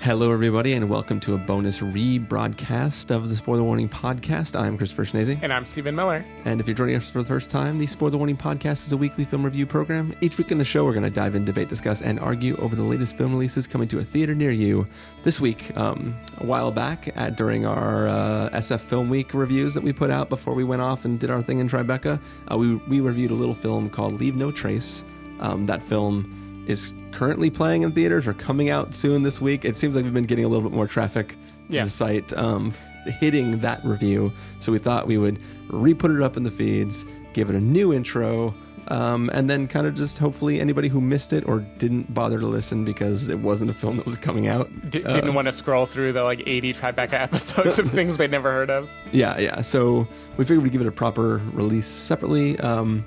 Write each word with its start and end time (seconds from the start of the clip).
Hello, 0.00 0.32
everybody, 0.32 0.74
and 0.74 0.88
welcome 0.88 1.18
to 1.18 1.34
a 1.34 1.36
bonus 1.36 1.80
rebroadcast 1.80 3.10
of 3.10 3.28
the 3.28 3.34
Spoiler 3.34 3.64
Warning 3.64 3.88
podcast. 3.88 4.58
I'm 4.58 4.78
Christopher 4.78 5.04
Schnese. 5.04 5.40
And 5.42 5.52
I'm 5.52 5.66
Stephen 5.66 5.96
Miller. 5.96 6.24
And 6.44 6.60
if 6.60 6.68
you're 6.68 6.76
joining 6.76 6.94
us 6.94 7.10
for 7.10 7.18
the 7.18 7.26
first 7.28 7.50
time, 7.50 7.78
the 7.78 7.86
Spoiler 7.86 8.16
Warning 8.16 8.36
podcast 8.36 8.86
is 8.86 8.92
a 8.92 8.96
weekly 8.96 9.24
film 9.24 9.44
review 9.44 9.66
program. 9.66 10.14
Each 10.20 10.38
week 10.38 10.52
in 10.52 10.58
the 10.58 10.64
show, 10.64 10.84
we're 10.84 10.92
going 10.92 11.02
to 11.02 11.10
dive 11.10 11.34
in, 11.34 11.44
debate, 11.44 11.68
discuss, 11.68 12.00
and 12.00 12.20
argue 12.20 12.56
over 12.58 12.76
the 12.76 12.82
latest 12.84 13.18
film 13.18 13.32
releases 13.32 13.66
coming 13.66 13.88
to 13.88 13.98
a 13.98 14.04
theater 14.04 14.36
near 14.36 14.52
you. 14.52 14.86
This 15.24 15.40
week, 15.40 15.76
um, 15.76 16.16
a 16.38 16.46
while 16.46 16.70
back, 16.70 17.12
at, 17.16 17.36
during 17.36 17.66
our 17.66 18.06
uh, 18.06 18.50
SF 18.50 18.80
Film 18.80 19.10
Week 19.10 19.34
reviews 19.34 19.74
that 19.74 19.82
we 19.82 19.92
put 19.92 20.10
out 20.10 20.28
before 20.28 20.54
we 20.54 20.62
went 20.62 20.80
off 20.80 21.04
and 21.06 21.18
did 21.18 21.28
our 21.28 21.42
thing 21.42 21.58
in 21.58 21.68
Tribeca, 21.68 22.20
uh, 22.50 22.56
we, 22.56 22.76
we 22.76 23.00
reviewed 23.00 23.32
a 23.32 23.34
little 23.34 23.54
film 23.54 23.90
called 23.90 24.20
Leave 24.20 24.36
No 24.36 24.52
Trace. 24.52 25.04
Um, 25.40 25.66
that 25.66 25.82
film 25.82 26.37
is 26.68 26.94
currently 27.10 27.50
playing 27.50 27.82
in 27.82 27.90
theaters 27.92 28.28
or 28.28 28.34
coming 28.34 28.70
out 28.70 28.94
soon 28.94 29.22
this 29.24 29.40
week. 29.40 29.64
It 29.64 29.76
seems 29.76 29.96
like 29.96 30.04
we've 30.04 30.14
been 30.14 30.24
getting 30.26 30.44
a 30.44 30.48
little 30.48 30.68
bit 30.68 30.74
more 30.76 30.86
traffic 30.86 31.30
to 31.70 31.76
Yeah. 31.76 31.84
the 31.84 31.90
site 31.90 32.32
um, 32.34 32.68
f- 32.68 32.86
hitting 33.20 33.58
that 33.60 33.84
review. 33.84 34.32
So 34.60 34.70
we 34.70 34.78
thought 34.78 35.06
we 35.06 35.18
would 35.18 35.40
re 35.68 35.94
put 35.94 36.10
it 36.12 36.22
up 36.22 36.36
in 36.36 36.44
the 36.44 36.50
feeds, 36.50 37.04
give 37.32 37.50
it 37.50 37.56
a 37.56 37.60
new 37.60 37.92
intro, 37.92 38.54
um, 38.88 39.28
and 39.34 39.50
then 39.50 39.66
kind 39.68 39.86
of 39.86 39.94
just 39.94 40.18
hopefully 40.18 40.60
anybody 40.60 40.88
who 40.88 41.00
missed 41.00 41.32
it 41.34 41.46
or 41.46 41.60
didn't 41.78 42.12
bother 42.14 42.38
to 42.38 42.46
listen 42.46 42.84
because 42.86 43.28
it 43.28 43.38
wasn't 43.38 43.70
a 43.70 43.74
film 43.74 43.96
that 43.96 44.06
was 44.06 44.16
coming 44.18 44.46
out. 44.46 44.68
D- 44.90 45.04
uh, 45.04 45.12
didn't 45.14 45.34
want 45.34 45.46
to 45.46 45.52
scroll 45.52 45.84
through 45.86 46.12
the 46.14 46.22
like 46.22 46.42
80 46.46 46.72
Tribeca 46.74 47.12
episodes 47.28 47.78
of 47.78 47.90
things 47.90 48.16
they'd 48.18 48.30
never 48.30 48.50
heard 48.50 48.70
of. 48.70 48.88
Yeah, 49.12 49.38
yeah. 49.38 49.60
So 49.62 50.06
we 50.36 50.44
figured 50.44 50.62
we'd 50.62 50.72
give 50.72 50.80
it 50.82 50.86
a 50.86 50.92
proper 50.92 51.40
release 51.52 51.86
separately. 51.86 52.58
Um, 52.60 53.04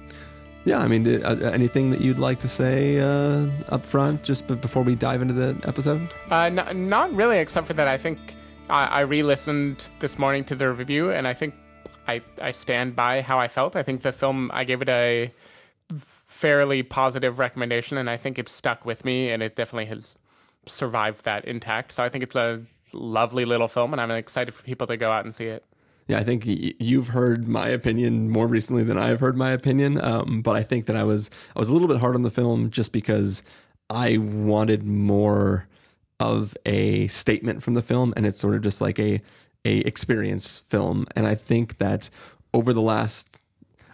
yeah, 0.65 0.79
I 0.79 0.87
mean, 0.87 1.07
uh, 1.23 1.51
anything 1.53 1.89
that 1.91 2.01
you'd 2.01 2.19
like 2.19 2.39
to 2.41 2.47
say 2.47 2.99
uh, 2.99 3.47
up 3.69 3.85
front 3.85 4.23
just 4.23 4.47
before 4.47 4.83
we 4.83 4.95
dive 4.95 5.21
into 5.21 5.33
the 5.33 5.59
episode? 5.67 6.13
Uh, 6.29 6.49
not 6.49 7.13
really, 7.13 7.39
except 7.39 7.67
for 7.67 7.73
that 7.73 7.87
I 7.87 7.97
think 7.97 8.19
I, 8.69 8.85
I 8.85 8.99
re-listened 9.01 9.89
this 9.99 10.19
morning 10.19 10.43
to 10.45 10.55
the 10.55 10.69
review, 10.69 11.11
and 11.11 11.27
I 11.27 11.33
think 11.33 11.55
I 12.07 12.21
I 12.41 12.51
stand 12.51 12.95
by 12.95 13.21
how 13.21 13.39
I 13.39 13.47
felt. 13.47 13.75
I 13.75 13.83
think 13.83 14.01
the 14.01 14.11
film 14.11 14.51
I 14.53 14.63
gave 14.63 14.81
it 14.81 14.89
a 14.89 15.31
fairly 15.97 16.83
positive 16.83 17.39
recommendation, 17.39 17.97
and 17.97 18.09
I 18.09 18.17
think 18.17 18.39
it's 18.39 18.51
stuck 18.51 18.85
with 18.85 19.03
me, 19.03 19.29
and 19.29 19.41
it 19.41 19.55
definitely 19.55 19.85
has 19.85 20.15
survived 20.65 21.25
that 21.25 21.45
intact. 21.45 21.91
So 21.91 22.03
I 22.03 22.09
think 22.09 22.23
it's 22.23 22.35
a 22.35 22.61
lovely 22.93 23.45
little 23.45 23.67
film, 23.67 23.93
and 23.93 24.01
I'm 24.01 24.11
excited 24.11 24.53
for 24.53 24.63
people 24.63 24.87
to 24.87 24.97
go 24.97 25.11
out 25.11 25.25
and 25.25 25.33
see 25.33 25.45
it. 25.45 25.65
Yeah, 26.07 26.19
I 26.19 26.23
think 26.23 26.43
you've 26.45 27.09
heard 27.09 27.47
my 27.47 27.69
opinion 27.69 28.29
more 28.29 28.47
recently 28.47 28.83
than 28.83 28.97
I've 28.97 29.19
heard 29.19 29.37
my 29.37 29.51
opinion. 29.51 29.99
Um, 30.01 30.41
but 30.41 30.55
I 30.55 30.63
think 30.63 30.85
that 30.87 30.95
I 30.95 31.03
was 31.03 31.29
I 31.55 31.59
was 31.59 31.69
a 31.69 31.73
little 31.73 31.87
bit 31.87 31.99
hard 31.99 32.15
on 32.15 32.23
the 32.23 32.31
film 32.31 32.69
just 32.69 32.91
because 32.91 33.43
I 33.89 34.17
wanted 34.17 34.83
more 34.83 35.67
of 36.19 36.55
a 36.65 37.07
statement 37.07 37.63
from 37.63 37.73
the 37.73 37.81
film, 37.81 38.13
and 38.15 38.25
it's 38.25 38.39
sort 38.39 38.55
of 38.55 38.61
just 38.61 38.81
like 38.81 38.99
a 38.99 39.21
a 39.63 39.77
experience 39.79 40.59
film. 40.67 41.05
And 41.15 41.27
I 41.27 41.35
think 41.35 41.77
that 41.77 42.09
over 42.53 42.73
the 42.73 42.81
last 42.81 43.40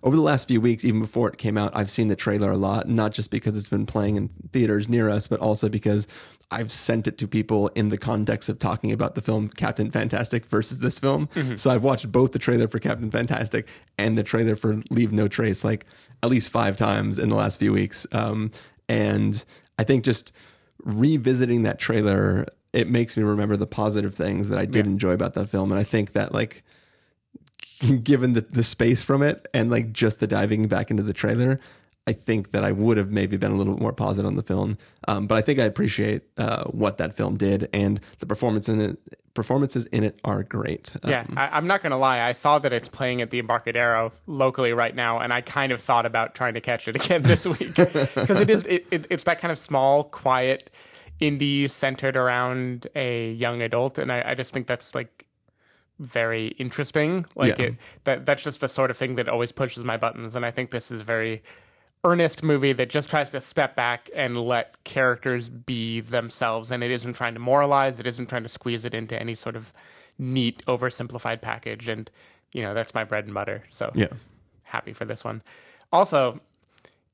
over 0.03 0.15
the 0.15 0.21
last 0.21 0.47
few 0.47 0.61
weeks, 0.61 0.85
even 0.85 1.01
before 1.01 1.27
it 1.29 1.37
came 1.37 1.57
out, 1.57 1.75
I've 1.75 1.89
seen 1.89 2.07
the 2.07 2.15
trailer 2.15 2.51
a 2.51 2.57
lot, 2.57 2.87
not 2.87 3.11
just 3.13 3.31
because 3.31 3.57
it's 3.57 3.69
been 3.69 3.85
playing 3.85 4.15
in 4.15 4.29
theaters 4.51 4.87
near 4.87 5.09
us, 5.09 5.27
but 5.27 5.39
also 5.39 5.69
because 5.69 6.07
I've 6.49 6.71
sent 6.71 7.07
it 7.07 7.17
to 7.17 7.27
people 7.27 7.67
in 7.69 7.89
the 7.89 7.97
context 7.97 8.47
of 8.47 8.57
talking 8.59 8.91
about 8.91 9.15
the 9.15 9.21
film 9.21 9.49
Captain 9.49 9.91
Fantastic 9.91 10.45
versus 10.45 10.79
this 10.79 10.99
film. 10.99 11.27
So 11.57 11.69
I've 11.71 11.83
watched 11.83 12.11
both 12.11 12.31
the 12.31 12.39
trailer 12.39 12.67
for 12.67 12.79
Captain 12.79 13.11
Fantastic 13.11 13.67
and 13.97 14.17
the 14.17 14.23
trailer 14.23 14.55
for 14.55 14.81
Leave 14.89 15.11
No 15.11 15.27
Trace 15.27 15.63
like 15.63 15.85
at 16.23 16.29
least 16.29 16.49
five 16.51 16.77
times 16.77 17.19
in 17.19 17.29
the 17.29 17.35
last 17.35 17.59
few 17.59 17.73
weeks. 17.73 18.07
Um, 18.11 18.51
and 18.87 19.43
I 19.77 19.83
think 19.83 20.05
just 20.05 20.31
revisiting 20.83 21.63
that 21.63 21.79
trailer, 21.79 22.45
it 22.71 22.89
makes 22.89 23.17
me 23.17 23.23
remember 23.23 23.57
the 23.57 23.67
positive 23.67 24.13
things 24.15 24.47
that 24.49 24.57
I 24.57 24.65
did 24.65 24.85
enjoy 24.85 25.11
about 25.11 25.33
that 25.33 25.49
film. 25.49 25.71
And 25.71 25.79
I 25.79 25.83
think 25.83 26.13
that 26.13 26.33
like 26.33 26.63
given 28.03 28.33
the, 28.33 28.41
the 28.41 28.63
space 28.63 29.03
from 29.03 29.21
it 29.21 29.47
and 29.53 29.69
like 29.69 29.91
just 29.91 30.19
the 30.19 30.27
diving 30.27 30.67
back 30.67 30.89
into 30.89 31.03
the 31.03 31.13
trailer, 31.13 31.59
I 32.07 32.13
think 32.13 32.51
that 32.51 32.63
I 32.63 32.71
would 32.71 32.95
have 32.97 33.11
maybe 33.11 33.35
been 33.35 33.51
a 33.51 33.55
little 33.55 33.73
bit 33.73 33.81
more 33.81 33.91
positive 33.91 34.25
on 34.25 34.37
the 34.37 34.43
film. 34.43 34.77
Um, 35.09 35.27
but 35.27 35.37
I 35.37 35.41
think 35.41 35.59
I 35.59 35.65
appreciate 35.65 36.23
uh, 36.37 36.63
what 36.65 36.97
that 36.99 37.13
film 37.13 37.35
did 37.35 37.67
and 37.73 37.99
the 38.19 38.25
performance 38.25 38.69
in 38.69 38.79
it. 38.79 38.97
Performances 39.33 39.85
in 39.87 40.03
it 40.03 40.17
are 40.23 40.41
great. 40.41 40.95
Yeah, 41.05 41.25
Um, 41.29 41.35
I, 41.37 41.49
I'm 41.49 41.67
not 41.67 41.83
going 41.83 41.91
to 41.91 41.97
lie. 41.97 42.21
I 42.21 42.31
saw 42.31 42.57
that 42.57 42.73
it's 42.73 42.87
playing 42.87 43.21
at 43.21 43.29
the 43.29 43.37
Embarcadero 43.37 44.11
locally 44.25 44.73
right 44.73 44.95
now, 44.95 45.19
and 45.19 45.31
I 45.31 45.41
kind 45.41 45.71
of 45.71 45.79
thought 45.79 46.07
about 46.07 46.33
trying 46.33 46.55
to 46.55 46.61
catch 46.61 46.87
it 46.87 46.95
again 46.95 47.21
this 47.21 47.45
week 47.59 47.75
because 47.75 48.39
it 48.41 48.49
is 48.49 48.65
it, 48.65 48.87
it, 48.89 49.05
it's 49.11 49.25
that 49.25 49.37
kind 49.39 49.51
of 49.51 49.59
small, 49.59 50.05
quiet 50.05 50.71
indie 51.21 51.69
centered 51.69 52.15
around 52.15 52.87
a 52.95 53.31
young 53.31 53.61
adult, 53.61 53.99
and 53.99 54.11
I, 54.11 54.23
I 54.29 54.33
just 54.33 54.53
think 54.53 54.65
that's 54.65 54.95
like 54.95 55.26
very 55.99 56.47
interesting. 56.59 57.25
Like 57.35 57.57
Yeah. 57.57 57.65
it 57.65 57.75
that 58.03 58.25
that's 58.25 58.43
just 58.43 58.61
the 58.61 58.67
sort 58.67 58.91
of 58.91 58.97
thing 58.97 59.15
that 59.15 59.27
always 59.27 59.51
pushes 59.51 59.83
my 59.83 59.97
buttons, 59.97 60.35
and 60.35 60.45
I 60.45 60.51
think 60.51 60.71
this 60.71 60.91
is 60.91 61.01
a 61.01 61.03
very 61.03 61.41
earnest 62.03 62.43
movie 62.43 62.73
that 62.73 62.89
just 62.89 63.09
tries 63.09 63.29
to 63.31 63.41
step 63.41 63.75
back 63.75 64.09
and 64.15 64.37
let 64.37 64.81
characters 64.83 65.49
be 65.49 65.99
themselves 65.99 66.71
and 66.71 66.83
it 66.83 66.91
isn't 66.91 67.13
trying 67.13 67.33
to 67.33 67.39
moralize 67.39 67.99
it 67.99 68.05
isn't 68.05 68.27
trying 68.29 68.43
to 68.43 68.49
squeeze 68.49 68.85
it 68.85 68.93
into 68.93 69.19
any 69.19 69.33
sort 69.33 69.55
of 69.55 69.73
neat 70.19 70.63
oversimplified 70.67 71.41
package 71.41 71.87
and 71.87 72.11
you 72.53 72.61
know 72.61 72.73
that's 72.75 72.93
my 72.93 73.03
bread 73.03 73.25
and 73.25 73.33
butter 73.33 73.63
so 73.71 73.91
yeah. 73.95 74.07
happy 74.65 74.93
for 74.93 75.05
this 75.05 75.23
one 75.23 75.41
also 75.91 76.39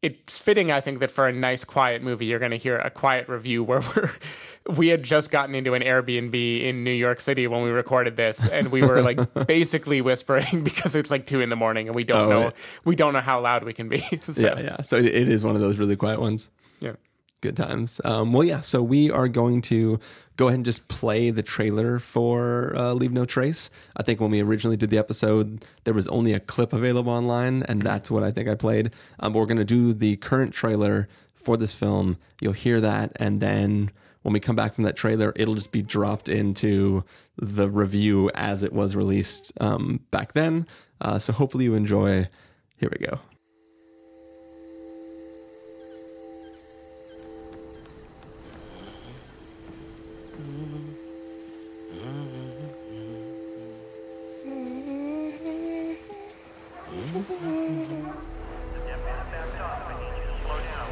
it's 0.03 0.37
fitting 0.37 0.69
i 0.71 0.79
think 0.81 0.99
that 0.99 1.09
for 1.09 1.27
a 1.27 1.33
nice 1.33 1.63
quiet 1.63 2.03
movie 2.03 2.25
you're 2.27 2.37
going 2.39 2.51
to 2.51 2.57
hear 2.57 2.77
a 2.77 2.89
quiet 2.91 3.27
review 3.27 3.63
where 3.63 3.81
we're 3.95 4.11
we 4.77 4.89
had 4.89 5.01
just 5.01 5.31
gotten 5.31 5.55
into 5.55 5.73
an 5.73 5.81
airbnb 5.81 6.61
in 6.61 6.83
new 6.83 6.91
york 6.91 7.19
city 7.21 7.47
when 7.47 7.63
we 7.63 7.69
recorded 7.69 8.15
this 8.17 8.45
and 8.49 8.71
we 8.71 8.81
were 8.83 9.01
like 9.01 9.17
basically 9.47 10.01
whispering 10.01 10.63
because 10.69 10.93
it's 10.93 11.09
like 11.09 11.25
two 11.25 11.41
in 11.41 11.49
the 11.49 11.55
morning 11.55 11.87
and 11.87 11.95
we 11.95 12.03
don't 12.03 12.21
Oh, 12.21 12.29
know 12.29 12.41
yeah. 12.41 12.51
we 12.85 12.95
don't 12.95 13.13
know 13.13 13.21
how 13.21 13.39
loud 13.41 13.63
we 13.63 13.73
can 13.73 13.89
be 13.89 13.99
so, 13.99 14.33
Yeah, 14.39 14.59
yeah. 14.59 14.81
So 14.81 14.97
it, 14.97 15.05
it 15.05 15.29
is 15.29 15.43
one 15.43 15.55
of 15.55 15.61
those 15.61 15.77
really 15.77 15.95
quiet 15.95 16.19
ones. 16.19 16.49
yeah. 16.79 16.93
Good 17.43 17.57
times. 17.57 17.99
Um, 18.05 18.31
well, 18.31 18.45
yeah. 18.45 18.61
So 18.61 18.81
we 18.81 19.11
are 19.11 19.27
going 19.27 19.61
to 19.63 19.99
go 20.37 20.47
ahead 20.47 20.59
and 20.59 20.65
just 20.65 20.87
play 20.87 21.29
the 21.29 21.43
trailer 21.43 21.99
for 21.99 22.73
uh, 22.73 22.93
Leave 22.93 23.11
No 23.11 23.25
Trace. 23.25 23.69
I 23.97 24.01
think 24.01 24.21
when 24.21 24.31
we 24.31 24.41
originally 24.41 24.77
did 24.77 24.91
the 24.91 24.97
episode, 24.97 25.65
there 25.83 25.93
was 25.93 26.07
only 26.07 26.31
a 26.31 26.39
clip 26.39 26.71
available 26.71 27.11
online, 27.11 27.63
and 27.63 27.81
that's 27.81 28.09
what 28.09 28.23
I 28.23 28.31
think 28.31 28.47
I 28.47 28.55
played. 28.55 28.91
Um, 29.19 29.33
we're 29.33 29.45
going 29.45 29.57
to 29.57 29.65
do 29.65 29.91
the 29.91 30.15
current 30.15 30.53
trailer 30.53 31.09
for 31.33 31.57
this 31.57 31.75
film. 31.75 32.15
You'll 32.39 32.53
hear 32.53 32.79
that, 32.79 33.11
and 33.17 33.41
then 33.41 33.91
when 34.21 34.31
we 34.31 34.39
come 34.39 34.55
back 34.55 34.73
from 34.73 34.85
that 34.85 34.95
trailer, 34.95 35.33
it'll 35.35 35.55
just 35.55 35.73
be 35.73 35.81
dropped 35.81 36.29
into 36.29 37.03
the 37.35 37.67
review 37.67 38.31
as 38.35 38.63
it 38.63 38.71
was 38.71 38.95
released 38.95 39.51
um, 39.59 39.99
back 40.11 40.31
then. 40.31 40.65
Uh, 41.01 41.19
so 41.19 41.33
hopefully 41.33 41.65
you 41.65 41.75
enjoy. 41.75 42.29
Here 42.77 42.89
we 42.89 43.05
go. 43.05 43.19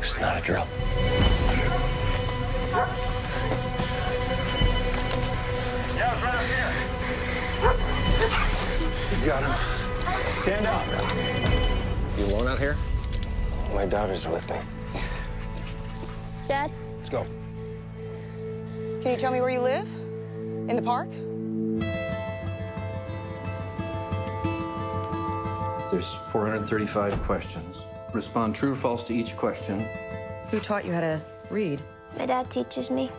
It's 0.01 0.19
not 0.19 0.37
a 0.37 0.41
drill. 0.41 0.67
Yeah, 5.95 6.13
it's 6.13 6.23
right 6.23 6.45
here. 6.45 6.71
He's 9.09 9.25
got 9.25 9.41
him. 9.41 9.51
Stand 10.43 10.67
up. 10.67 10.85
You 12.19 12.25
alone 12.25 12.47
out 12.49 12.59
here? 12.59 12.77
My 13.73 13.87
daughter's 13.87 14.27
with 14.27 14.47
me. 14.47 14.57
Dad? 16.47 16.71
Let's 16.97 17.09
go. 17.09 17.25
Can 19.01 19.11
you 19.11 19.17
tell 19.17 19.31
me 19.31 19.41
where 19.41 19.49
you 19.49 19.61
live? 19.61 19.87
In 20.69 20.75
the 20.75 20.83
park? 20.83 21.09
There's 25.91 26.13
435 26.31 27.21
questions. 27.23 27.81
Respond 28.13 28.55
true 28.55 28.71
or 28.71 28.75
false 28.77 29.03
to 29.03 29.13
each 29.13 29.35
question. 29.35 29.85
Who 30.49 30.61
taught 30.61 30.85
you 30.85 30.93
how 30.93 31.01
to 31.01 31.21
read? 31.49 31.81
My 32.17 32.25
dad 32.25 32.49
teaches 32.49 32.89
me. 32.89 33.11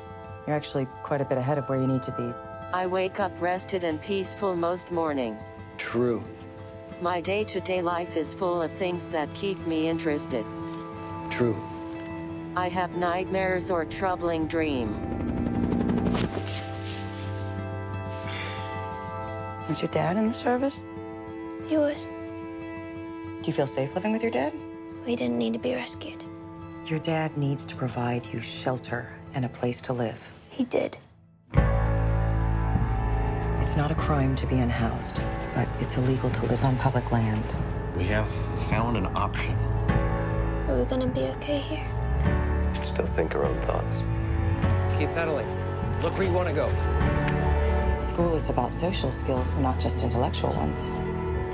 You're 0.47 0.57
actually 0.57 0.87
quite 1.03 1.21
a 1.21 1.25
bit 1.27 1.37
ahead 1.37 1.59
of 1.59 1.69
where 1.69 1.79
you 1.79 1.87
need 1.87 2.03
to 2.05 2.13
be. 2.13 2.33
I 2.73 2.87
wake 2.87 3.21
up 3.21 3.31
rested 3.41 3.85
and 3.85 4.01
peaceful 4.01 4.57
most 4.57 4.91
mornings. 4.91 5.43
True. 5.77 6.25
My 7.03 7.21
day 7.21 7.45
to 7.45 7.61
day 7.61 7.83
life 7.83 8.17
is 8.17 8.33
full 8.33 8.63
of 8.63 8.71
things 8.73 9.05
that 9.09 9.33
keep 9.35 9.59
me 9.67 9.89
interested. 9.91 10.47
True. 11.31 11.57
I 12.57 12.71
have 12.71 12.97
nightmares 12.97 13.71
or 13.71 13.85
troubling 13.85 14.47
dreams. 14.47 14.99
Is 19.71 19.83
your 19.83 19.91
dad 19.91 20.17
in 20.17 20.29
the 20.29 20.35
service? 20.35 20.79
He 21.69 21.77
was. 21.77 22.07
Do 23.43 23.49
you 23.49 23.55
feel 23.55 23.67
safe 23.67 23.97
living 23.97 24.13
with 24.13 24.23
your 24.23 24.31
dad? 24.31 24.53
We 25.05 25.17
didn't 25.17 25.37
need 25.37 25.55
to 25.55 25.59
be 25.59 25.75
rescued. 25.75 26.23
Your 26.87 27.01
dad 27.01 27.37
needs 27.37 27.65
to 27.65 27.75
provide 27.75 28.25
you 28.33 28.41
shelter 28.41 29.13
and 29.35 29.45
a 29.45 29.49
place 29.49 29.83
to 29.83 29.93
live. 29.93 30.33
He 30.49 30.63
did. 30.63 30.97
It's 33.61 33.77
not 33.77 33.91
a 33.91 33.97
crime 33.97 34.37
to 34.37 34.47
be 34.47 34.59
unhoused, 34.59 35.23
but 35.57 35.67
it's 35.81 35.97
illegal 35.97 36.31
to 36.31 36.47
live 36.47 36.63
on 36.63 36.77
public 36.77 37.11
land. 37.11 37.57
We 37.97 38.05
have 38.05 38.31
found 38.71 38.97
an 38.97 39.07
option. 39.17 39.57
Are 40.69 40.79
we 40.79 40.85
gonna 40.85 41.09
be 41.09 41.23
okay 41.23 41.59
here? 41.59 42.85
Still 42.85 43.07
think 43.07 43.35
our 43.35 43.45
own 43.45 43.61
thoughts. 43.63 43.97
Keep 44.97 45.15
pedaling. 45.15 45.49
Look 46.01 46.17
where 46.17 46.29
you 46.29 46.33
want 46.33 46.47
to 46.49 46.55
go. 46.55 46.69
School 47.99 48.37
is 48.37 48.51
about 48.51 48.73
social 48.73 49.11
skills, 49.11 49.57
not 49.57 49.81
just 49.81 50.05
intellectual 50.05 50.53
ones. 50.53 50.95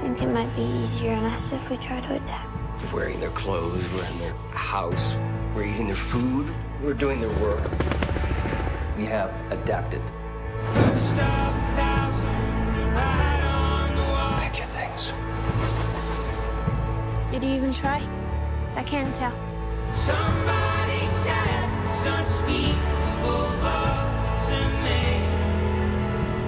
I 0.09 0.11
think 0.13 0.23
it 0.23 0.33
might 0.33 0.57
be 0.57 0.63
easier 0.63 1.13
on 1.13 1.27
us 1.27 1.53
if 1.53 1.69
we 1.69 1.77
try 1.77 2.01
to 2.01 2.15
adapt. 2.15 2.49
We're 2.85 3.01
wearing 3.01 3.21
their 3.21 3.29
clothes, 3.33 3.85
we're 3.93 4.07
in 4.07 4.19
their 4.21 4.33
house, 4.55 5.17
we're 5.55 5.65
eating 5.65 5.87
their 5.87 5.97
food, 5.97 6.51
we're 6.83 6.95
doing 6.95 7.21
their 7.21 7.29
work. 7.45 7.61
We 8.97 9.05
have 9.05 9.31
adapted. 9.53 10.01
Pack 14.41 14.57
your 14.57 14.67
things. 14.69 15.13
Did 17.31 17.45
you 17.45 17.51
even 17.51 17.75
try? 17.75 18.01
'Cause 18.65 18.79
I 18.79 18.85
can't 18.85 19.15
tell. 19.15 19.35
Somebody 19.91 21.05
said 21.05 21.69
it's 21.85 22.07
unspeakable 22.07 23.51
love 23.63 24.09
to 24.47 24.59
me. 24.85 25.21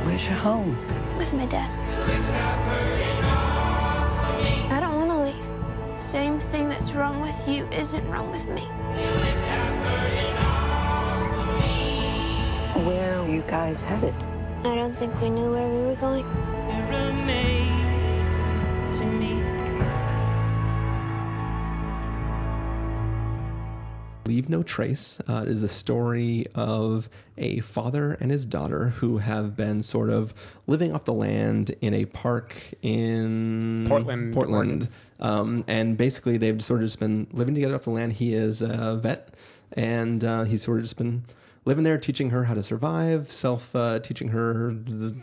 Where's 0.07 0.25
your 0.25 0.37
home? 0.37 0.79
With 1.19 1.35
my 1.35 1.45
dad. 1.45 1.69
Same 6.11 6.41
thing 6.41 6.69
that's 6.69 6.91
wrong 6.91 7.21
with 7.21 7.47
you 7.47 7.69
isn't 7.69 8.05
wrong 8.11 8.33
with 8.33 8.45
me. 8.49 8.63
Where 12.83 13.21
are 13.21 13.29
you 13.29 13.45
guys 13.47 13.85
headed? 13.85 14.17
I 14.65 14.75
don't 14.75 14.93
think 14.93 15.15
we 15.21 15.31
knew 15.31 15.53
where 15.53 15.69
we 15.69 15.83
were 15.83 15.95
going. 15.95 16.27
Leave 24.41 24.49
No 24.49 24.63
Trace 24.63 25.21
uh, 25.29 25.45
is 25.47 25.61
the 25.61 25.69
story 25.69 26.47
of 26.55 27.11
a 27.37 27.61
father 27.61 28.17
and 28.21 28.31
his 28.31 28.47
daughter 28.47 28.95
who 29.01 29.19
have 29.19 29.55
been 29.55 29.83
sort 29.83 30.09
of 30.09 30.33
living 30.67 30.95
off 30.95 31.05
the 31.05 31.13
land 31.13 31.75
in 31.83 31.93
a 31.93 32.07
park 32.07 32.57
in 32.81 33.85
Portland, 33.87 34.33
Portland, 34.33 34.89
um, 35.19 35.63
and 35.69 35.99
basically 35.99 36.39
they've 36.39 36.63
sort 36.65 36.81
of 36.81 36.87
just 36.87 36.99
been 36.99 37.27
living 37.33 37.55
together 37.55 37.75
off 37.75 37.83
the 37.83 37.91
land. 37.91 38.15
He 38.15 38.33
is 38.33 38.63
a 38.63 38.97
vet, 38.97 39.35
and 39.75 40.25
uh, 40.25 40.45
he's 40.45 40.63
sort 40.63 40.79
of 40.79 40.85
just 40.85 40.97
been 40.97 41.25
living 41.67 41.85
there, 41.85 41.99
teaching 41.99 42.31
her 42.31 42.45
how 42.45 42.55
to 42.55 42.63
survive, 42.63 43.31
self 43.31 43.77
uh, 43.77 43.99
teaching 43.99 44.29
her 44.29 44.73
the 44.73 45.21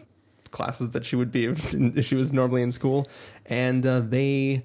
classes 0.52 0.92
that 0.92 1.06
she 1.06 1.16
would 1.16 1.32
be 1.32 1.46
if 1.46 1.74
if 1.74 2.06
she 2.06 2.14
was 2.14 2.32
normally 2.32 2.62
in 2.62 2.72
school, 2.72 3.10
and 3.48 3.84
uh, 3.84 4.00
they 4.00 4.64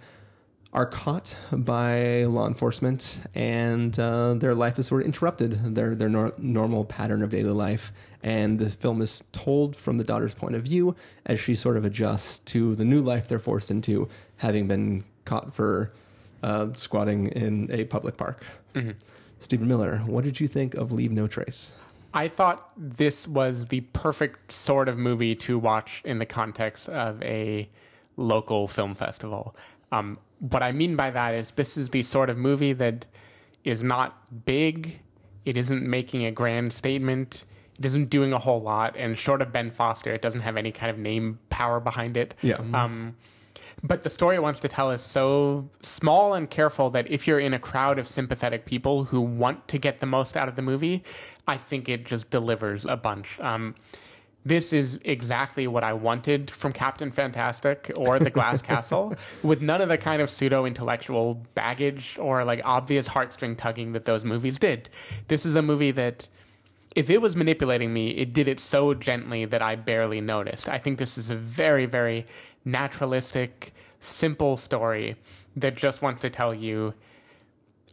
are 0.73 0.87
caught 0.87 1.37
by 1.53 2.25
law 2.25 2.47
enforcement, 2.47 3.21
and 3.35 3.99
uh, 3.99 4.33
their 4.35 4.55
life 4.55 4.79
is 4.79 4.87
sort 4.87 5.03
of 5.03 5.07
interrupted. 5.07 5.75
Their 5.75 5.95
their 5.95 6.09
nor- 6.09 6.33
normal 6.39 6.85
pattern 6.85 7.23
of 7.23 7.31
daily 7.31 7.51
life, 7.51 7.93
and 8.23 8.59
the 8.59 8.71
film 8.71 9.03
is 9.03 9.23
told 9.33 9.77
from 9.77 9.99
the 9.99 10.05
daughter's 10.05 10.35
point 10.35 10.55
of 10.55 10.63
view 10.63 10.97
as 11.27 11.39
she 11.39 11.55
sort 11.55 11.77
of 11.77 11.85
adjusts 11.85 12.39
to 12.41 12.75
the 12.75 12.85
new 12.85 13.01
life 13.03 13.29
they're 13.29 13.39
forced 13.39 13.71
into, 13.71 14.09
having 14.39 14.67
been 14.67 15.05
caught 15.27 15.53
for 15.53 15.93
uh, 16.43 16.69
squatting 16.75 17.27
in 17.29 17.71
a 17.71 17.85
public 17.85 18.17
park. 18.17 18.45
Stephen 19.39 19.69
Miller, 19.69 19.99
what 20.07 20.25
did 20.25 20.41
you 20.41 20.47
think 20.49 20.75
of 20.75 20.91
Leave 20.93 21.13
No 21.13 21.27
Trace? 21.27 21.73
I 22.15 22.29
thought 22.29 22.71
this 22.77 23.27
was 23.27 23.69
the 23.69 23.81
perfect 23.93 24.53
sort 24.53 24.89
of 24.89 24.97
movie 24.99 25.35
to 25.37 25.59
watch 25.59 26.01
in 26.05 26.19
the 26.19 26.27
context 26.27 26.89
of 26.89 27.23
a 27.23 27.69
local 28.17 28.69
film 28.69 28.95
festival. 28.95 29.57
Um, 29.93 30.19
what 30.41 30.63
I 30.63 30.73
mean 30.73 30.97
by 30.97 31.11
that 31.11 31.35
is 31.35 31.53
this 31.53 31.77
is 31.77 31.91
the 31.91 32.03
sort 32.03 32.29
of 32.29 32.37
movie 32.37 32.73
that 32.73 33.07
is 33.63 33.83
not 33.83 34.45
big, 34.45 35.01
it 35.45 35.57
isn't 35.57 35.83
making 35.83 36.25
a 36.25 36.33
grand 36.33 36.73
statement, 36.73 37.45
it 37.79 37.85
isn't 37.85 38.11
doing 38.11 38.33
a 38.33 38.39
whole 38.39 38.61
lot, 38.61 38.97
and 38.97 39.17
short 39.17 39.41
of 39.41 39.53
Ben 39.53 39.71
Foster, 39.71 40.11
it 40.11 40.21
doesn't 40.21 40.41
have 40.41 40.57
any 40.57 40.73
kind 40.73 40.91
of 40.91 40.99
name 40.99 41.39
power 41.51 41.79
behind 41.79 42.17
it. 42.17 42.35
Yeah. 42.43 42.57
Um, 42.75 43.17
but 43.85 44.03
the 44.03 44.11
story 44.11 44.37
it 44.37 44.43
wants 44.43 44.61
to 44.61 44.69
tell 44.69 44.91
is 44.91 45.01
so 45.01 45.69
small 45.83 46.35
and 46.35 46.49
careful 46.49 46.91
that 46.91 47.11
if 47.11 47.27
you're 47.27 47.41
in 47.41 47.53
a 47.55 47.59
crowd 47.59 47.99
of 47.99 48.07
sympathetic 48.07 48.65
people 48.65 49.05
who 49.05 49.21
want 49.21 49.67
to 49.69 49.79
get 49.79 50.01
the 50.01 50.07
most 50.07 50.37
out 50.37 50.49
of 50.49 50.55
the 50.55 50.63
movie, 50.63 51.03
I 51.47 51.57
think 51.57 51.89
it 51.89 52.05
just 52.05 52.31
delivers 52.31 52.85
a 52.85 52.97
bunch. 52.97 53.39
Um, 53.41 53.75
this 54.45 54.73
is 54.73 54.99
exactly 55.05 55.67
what 55.67 55.85
I 55.85 55.93
wanted 55.93 56.51
from 56.51 56.73
Captain 56.73 57.13
Fantastic 57.13 57.93
or 57.97 58.19
The 58.19 58.31
Glass 58.31 58.61
Castle, 58.71 59.15
with 59.43 59.63
none 59.63 59.81
of 59.81 59.89
the 59.89 59.99
kind 59.99 60.21
of 60.21 60.29
pseudo 60.29 60.65
intellectual 60.65 61.47
baggage 61.55 62.19
or 62.19 62.45
like 62.45 62.61
obvious 62.65 63.09
heartstring 63.09 63.57
tugging 63.57 63.93
that 63.93 64.05
those 64.05 64.25
movies 64.25 64.59
did. 64.59 64.89
This 65.29 65.47
is 65.47 65.55
a 65.55 65.63
movie 65.63 65.93
that 65.93 66.29
if 66.97 67.09
it 67.09 67.23
was 67.23 67.37
manipulating 67.37 67.93
me, 67.93 68.11
it 68.11 68.33
did 68.33 68.49
it 68.49 68.61
so 68.61 68.95
gently 68.95 69.45
that 69.45 69.63
I 69.63 69.77
barely 69.77 70.21
noticed. 70.21 70.69
I 70.69 70.79
think 70.79 70.99
this 70.99 71.17
is 71.17 71.31
a 71.31 71.37
very, 71.37 71.87
very 71.87 72.27
naturalistic, 72.65 73.73
simple 74.01 74.57
story 74.57 75.15
that 75.57 75.77
just 75.77 76.03
wants 76.03 76.23
to 76.23 76.31
tell 76.31 76.55
you 76.55 76.95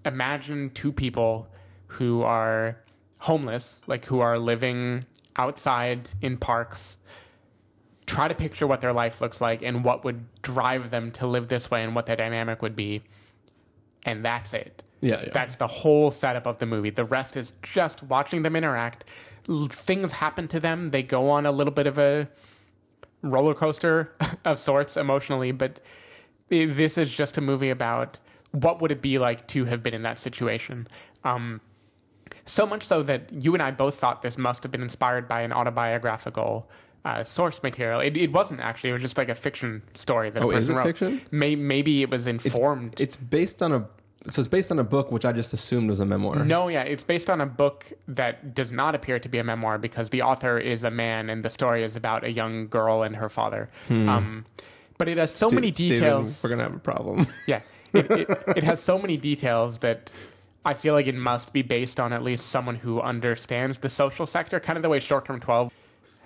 imagine 0.06 0.72
two 0.72 0.92
people 0.92 1.48
who 1.88 2.24
are 2.24 2.78
homeless, 3.19 3.81
like 3.86 4.06
who 4.06 4.19
are 4.19 4.40
living 4.40 5.06
outside 5.40 6.10
in 6.22 6.38
parks. 6.38 6.98
Try 8.06 8.28
to 8.28 8.36
picture 8.36 8.68
what 8.68 8.82
their 8.82 8.94
life 8.94 9.22
looks 9.22 9.40
like 9.40 9.62
and 9.62 9.84
what 9.84 10.04
would 10.04 10.26
drive 10.42 10.90
them 10.92 11.12
to 11.14 11.26
live 11.28 11.48
this 11.48 11.72
way 11.72 11.84
and 11.84 11.96
what 11.96 12.06
their 12.06 12.16
dynamic 12.16 12.62
would 12.62 12.76
be. 12.76 13.02
And 14.04 14.24
that's 14.26 14.54
it. 14.54 14.84
Yeah, 15.02 15.22
yeah. 15.22 15.30
That's 15.34 15.56
the 15.56 15.68
whole 15.68 16.12
setup 16.12 16.46
of 16.46 16.60
the 16.60 16.66
movie. 16.66 16.90
The 16.90 17.06
rest 17.06 17.38
is 17.38 17.54
just 17.62 18.04
watching 18.04 18.42
them 18.42 18.56
interact. 18.56 19.06
L- 19.48 19.68
Things 19.72 20.14
happen 20.14 20.48
to 20.50 20.60
them. 20.60 20.92
They 20.92 21.04
go 21.04 21.30
on 21.30 21.46
a 21.46 21.52
little 21.52 21.74
bit 21.74 21.88
of 21.88 21.98
a 21.98 22.28
roller 23.22 23.54
coaster 23.54 24.12
of 24.46 24.60
sorts 24.60 24.98
emotionally, 24.98 25.52
but 25.52 25.80
this 26.50 26.98
is 26.98 27.12
just 27.12 27.38
a 27.38 27.42
movie 27.42 27.69
about 27.69 28.19
what 28.52 28.81
would 28.81 28.92
it 28.92 29.02
be 29.02 29.19
like 29.19 29.48
to 29.50 29.66
have 29.66 29.84
been 29.84 29.94
in 29.94 30.02
that 30.02 30.18
situation. 30.18 30.88
Um, 31.24 31.62
so 32.50 32.66
much 32.66 32.86
so 32.86 33.04
that 33.04 33.32
you 33.32 33.54
and 33.54 33.62
I 33.64 33.72
both 33.72 33.96
thought 33.96 34.22
this 34.22 34.38
must 34.38 34.64
have 34.64 34.72
been 34.72 34.82
inspired 34.84 35.28
by 35.28 35.42
an 35.42 35.52
autobiographical 35.54 36.70
uh, 37.06 37.24
source 37.24 37.64
material. 37.64 38.00
It, 38.00 38.18
it 38.18 38.32
wasn't 38.32 38.60
actually. 38.60 38.90
It 38.92 38.94
was 38.94 39.02
just 39.02 39.18
like 39.18 39.30
a 39.30 39.36
fiction 39.36 39.84
story 39.94 40.30
that 40.32 40.42
Oh, 40.44 40.52
a 40.52 40.56
is 40.58 40.70
it 40.70 40.74
wrote. 40.74 40.84
fiction? 40.86 41.22
May, 41.32 41.56
maybe 41.56 42.02
it 42.02 42.10
was 42.10 42.28
informed. 42.28 43.00
it's 43.00 43.16
based 43.16 43.62
on 43.62 43.72
a 43.72 43.88
so 44.28 44.42
it's 44.42 44.50
based 44.50 44.70
on 44.70 44.78
a 44.80 44.84
book 44.84 45.14
which 45.14 45.24
I 45.24 45.32
just 45.32 45.54
assumed 45.54 45.90
was 45.90 46.02
a 46.02 46.06
memoir. 46.06 46.44
No, 46.44 46.68
yeah, 46.68 46.82
it's 46.84 47.04
based 47.06 47.30
on 47.30 47.40
a 47.40 47.46
book 47.46 47.94
that 48.06 48.54
does 48.54 48.70
not 48.70 48.94
appear 48.94 49.18
to 49.18 49.30
be 49.30 49.38
a 49.38 49.46
memoir 49.46 49.78
because 49.78 50.10
the 50.10 50.22
author 50.24 50.58
is 50.60 50.84
a 50.84 50.92
man 50.92 51.30
and 51.30 51.44
the 51.46 51.50
story 51.50 51.84
is 51.86 51.96
about 51.96 52.26
a 52.26 52.32
young 52.32 52.68
girl 52.68 53.02
and 53.02 53.16
her 53.16 53.30
father. 53.30 53.70
Um, 53.90 54.44
but 54.98 55.08
it 55.08 55.18
has 55.18 55.34
so 55.34 55.50
many 55.50 55.72
Stephen, 55.72 56.00
details. 56.00 56.44
we're 56.44 56.50
gonna 56.50 56.64
have 56.64 56.76
a 56.76 56.80
problem. 56.80 57.28
Yeah, 57.48 57.62
it, 57.94 58.12
it, 58.12 58.44
it 58.58 58.64
has 58.66 58.82
so 58.82 59.00
many 59.00 59.16
details 59.16 59.78
that 59.80 60.12
I 60.66 60.73
feel 60.73 60.94
like 60.94 61.07
it 61.07 61.16
must 61.16 61.54
be 61.54 61.61
based 61.61 61.99
on 61.99 62.11
at 62.13 62.21
least 62.23 62.47
someone 62.47 62.75
who 62.75 63.01
understands 63.01 63.78
the 63.80 63.89
social 63.89 64.25
sector, 64.25 64.59
kind 64.59 64.78
of 64.78 64.83
the 64.83 64.89
way 64.89 64.99
Short 64.99 65.25
Term 65.25 65.39
12. 65.39 65.71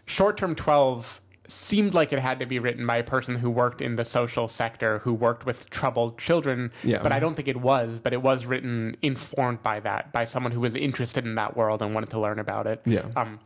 Short 0.06 0.38
Term 0.38 0.56
12 0.56 1.22
seemed 1.48 1.94
like 1.94 2.12
it 2.14 2.20
had 2.20 2.40
to 2.40 2.46
be 2.46 2.58
written 2.58 2.88
by 2.88 2.98
a 2.98 3.04
person 3.04 3.36
who 3.36 3.50
worked 3.50 3.82
in 3.82 3.96
the 3.96 4.06
social 4.06 4.48
sector, 4.48 5.00
who 5.00 5.14
worked 5.14 5.46
with 5.46 5.70
troubled 5.70 6.18
children, 6.18 6.72
Yeah. 6.84 7.02
but 7.04 7.12
I 7.12 7.20
don't 7.20 7.36
think 7.36 7.48
it 7.48 7.58
was, 7.58 8.00
but 8.00 8.14
it 8.14 8.22
was 8.22 8.46
written 8.46 8.96
informed 9.02 9.62
by 9.62 9.80
that, 9.82 10.12
by 10.14 10.26
someone 10.26 10.54
who 10.54 10.62
was 10.62 10.74
interested 10.74 11.26
in 11.26 11.36
that 11.36 11.56
world 11.56 11.82
and 11.82 11.94
wanted 11.94 12.10
to 12.12 12.20
learn 12.20 12.40
about 12.40 12.66
it. 12.66 12.82
Yeah. 12.86 13.04
Um, 13.16 13.40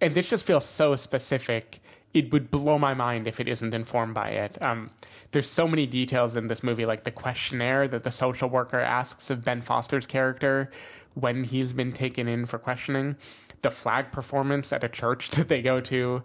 and 0.00 0.14
this 0.14 0.28
just 0.28 0.44
feels 0.44 0.64
so 0.66 0.96
specific. 0.96 1.80
It 2.14 2.32
would 2.32 2.50
blow 2.50 2.78
my 2.78 2.94
mind 2.94 3.26
if 3.26 3.40
it 3.40 3.48
isn't 3.48 3.74
informed 3.74 4.14
by 4.14 4.30
it. 4.30 4.60
Um, 4.62 4.90
there's 5.32 5.50
so 5.50 5.66
many 5.66 5.84
details 5.84 6.36
in 6.36 6.46
this 6.46 6.62
movie, 6.62 6.86
like 6.86 7.04
the 7.04 7.10
questionnaire 7.10 7.88
that 7.88 8.04
the 8.04 8.12
social 8.12 8.48
worker 8.48 8.78
asks 8.78 9.30
of 9.30 9.44
Ben 9.44 9.60
Foster's 9.60 10.06
character 10.06 10.70
when 11.14 11.44
he's 11.44 11.72
been 11.72 11.92
taken 11.92 12.28
in 12.28 12.46
for 12.46 12.58
questioning, 12.58 13.16
the 13.62 13.70
flag 13.70 14.12
performance 14.12 14.72
at 14.72 14.84
a 14.84 14.88
church 14.88 15.30
that 15.30 15.48
they 15.48 15.62
go 15.62 15.78
to, 15.80 16.22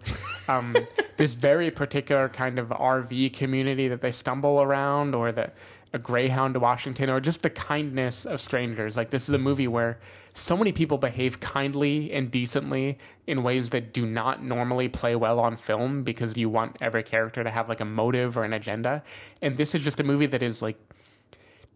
um, 0.48 0.76
this 1.16 1.34
very 1.34 1.70
particular 1.70 2.28
kind 2.28 2.58
of 2.58 2.68
RV 2.68 3.32
community 3.32 3.88
that 3.88 4.00
they 4.00 4.12
stumble 4.12 4.60
around, 4.62 5.14
or 5.14 5.32
the 5.32 5.50
a 5.92 5.98
Greyhound 5.98 6.54
to 6.54 6.60
Washington, 6.60 7.10
or 7.10 7.20
just 7.20 7.42
the 7.42 7.50
kindness 7.50 8.24
of 8.24 8.40
strangers. 8.40 8.96
Like 8.96 9.10
this 9.10 9.28
is 9.28 9.34
a 9.34 9.38
movie 9.38 9.66
where 9.66 9.98
so 10.32 10.56
many 10.56 10.72
people 10.72 10.98
behave 10.98 11.40
kindly 11.40 12.12
and 12.12 12.30
decently 12.30 12.98
in 13.26 13.42
ways 13.42 13.70
that 13.70 13.92
do 13.92 14.06
not 14.06 14.42
normally 14.42 14.88
play 14.88 15.16
well 15.16 15.40
on 15.40 15.56
film 15.56 16.04
because 16.04 16.36
you 16.36 16.48
want 16.48 16.76
every 16.80 17.02
character 17.02 17.42
to 17.42 17.50
have 17.50 17.68
like 17.68 17.80
a 17.80 17.84
motive 17.84 18.36
or 18.36 18.44
an 18.44 18.52
agenda. 18.52 19.02
And 19.42 19.56
this 19.56 19.74
is 19.74 19.82
just 19.82 19.98
a 19.98 20.04
movie 20.04 20.26
that 20.26 20.42
is 20.42 20.62
like 20.62 20.78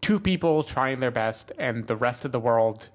two 0.01 0.19
people 0.19 0.63
trying 0.63 0.99
their 0.99 1.11
best 1.11 1.51
and 1.57 1.87
the 1.87 1.95
rest 1.95 2.23
of 2.23 2.31
the 2.31 2.39
world 2.39 2.89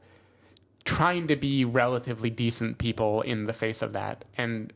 trying 0.85 1.27
to 1.27 1.37
be 1.37 1.65
relatively 1.65 2.31
decent 2.31 2.79
people 2.79 3.21
in 3.23 3.47
the 3.47 3.53
face 3.53 3.83
of 3.83 3.93
that. 3.93 4.25
And 4.37 4.73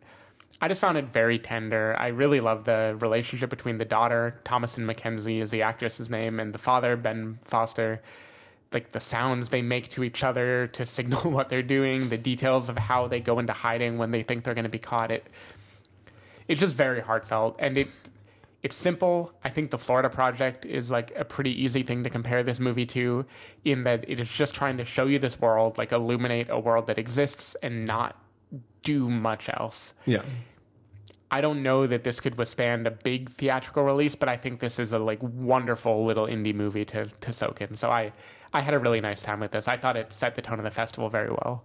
I 0.60 0.68
just 0.68 0.80
found 0.80 0.96
it 0.96 1.06
very 1.06 1.38
tender. 1.38 1.96
I 1.98 2.08
really 2.08 2.40
love 2.40 2.64
the 2.64 2.96
relationship 3.00 3.50
between 3.50 3.78
the 3.78 3.84
daughter, 3.84 4.40
Thomasin 4.44 4.84
McKenzie 4.84 5.42
is 5.42 5.50
the 5.50 5.62
actress's 5.62 6.08
name, 6.08 6.38
and 6.40 6.52
the 6.52 6.58
father, 6.58 6.96
Ben 6.96 7.38
Foster. 7.44 8.02
Like 8.72 8.92
the 8.92 9.00
sounds 9.00 9.50
they 9.50 9.62
make 9.62 9.88
to 9.90 10.02
each 10.02 10.24
other 10.24 10.66
to 10.68 10.84
signal 10.98 11.30
what 11.30 11.48
they're 11.48 11.62
doing, 11.62 12.08
the 12.08 12.18
details 12.18 12.68
of 12.68 12.76
how 12.76 13.06
they 13.06 13.20
go 13.20 13.38
into 13.38 13.52
hiding 13.52 13.98
when 13.98 14.10
they 14.10 14.22
think 14.22 14.44
they're 14.44 14.54
going 14.54 14.64
to 14.64 14.70
be 14.70 14.78
caught. 14.78 15.10
It 15.10 15.26
it's 16.46 16.60
just 16.60 16.74
very 16.74 17.00
heartfelt 17.00 17.56
and 17.58 17.78
it 17.78 17.88
it's 18.64 18.74
simple. 18.74 19.30
I 19.44 19.50
think 19.50 19.70
the 19.70 19.78
Florida 19.78 20.08
Project 20.08 20.64
is 20.64 20.90
like 20.90 21.12
a 21.14 21.24
pretty 21.24 21.62
easy 21.62 21.82
thing 21.82 22.02
to 22.02 22.10
compare 22.10 22.42
this 22.42 22.58
movie 22.58 22.86
to, 22.86 23.26
in 23.62 23.84
that 23.84 24.08
it 24.08 24.18
is 24.18 24.30
just 24.30 24.54
trying 24.54 24.78
to 24.78 24.86
show 24.86 25.04
you 25.04 25.18
this 25.18 25.38
world, 25.38 25.76
like 25.76 25.92
illuminate 25.92 26.48
a 26.48 26.58
world 26.58 26.86
that 26.86 26.96
exists 26.96 27.54
and 27.62 27.84
not 27.84 28.16
do 28.82 29.08
much 29.08 29.48
else. 29.48 29.94
Yeah. 30.06 30.22
I 31.30 31.40
don't 31.40 31.62
know 31.62 31.86
that 31.86 32.04
this 32.04 32.20
could 32.20 32.38
withstand 32.38 32.86
a 32.86 32.92
big 32.92 33.28
theatrical 33.28 33.82
release, 33.82 34.14
but 34.14 34.28
I 34.28 34.36
think 34.36 34.60
this 34.60 34.78
is 34.78 34.92
a 34.92 34.98
like 34.98 35.18
wonderful 35.20 36.04
little 36.04 36.26
indie 36.26 36.54
movie 36.54 36.84
to 36.86 37.06
to 37.06 37.32
soak 37.32 37.60
in. 37.60 37.76
So 37.76 37.90
I 37.90 38.12
I 38.52 38.60
had 38.60 38.74
a 38.74 38.78
really 38.78 39.00
nice 39.00 39.22
time 39.22 39.40
with 39.40 39.50
this. 39.50 39.66
I 39.66 39.76
thought 39.76 39.96
it 39.96 40.12
set 40.12 40.36
the 40.36 40.42
tone 40.42 40.58
of 40.58 40.64
the 40.64 40.70
festival 40.70 41.08
very 41.08 41.30
well. 41.30 41.64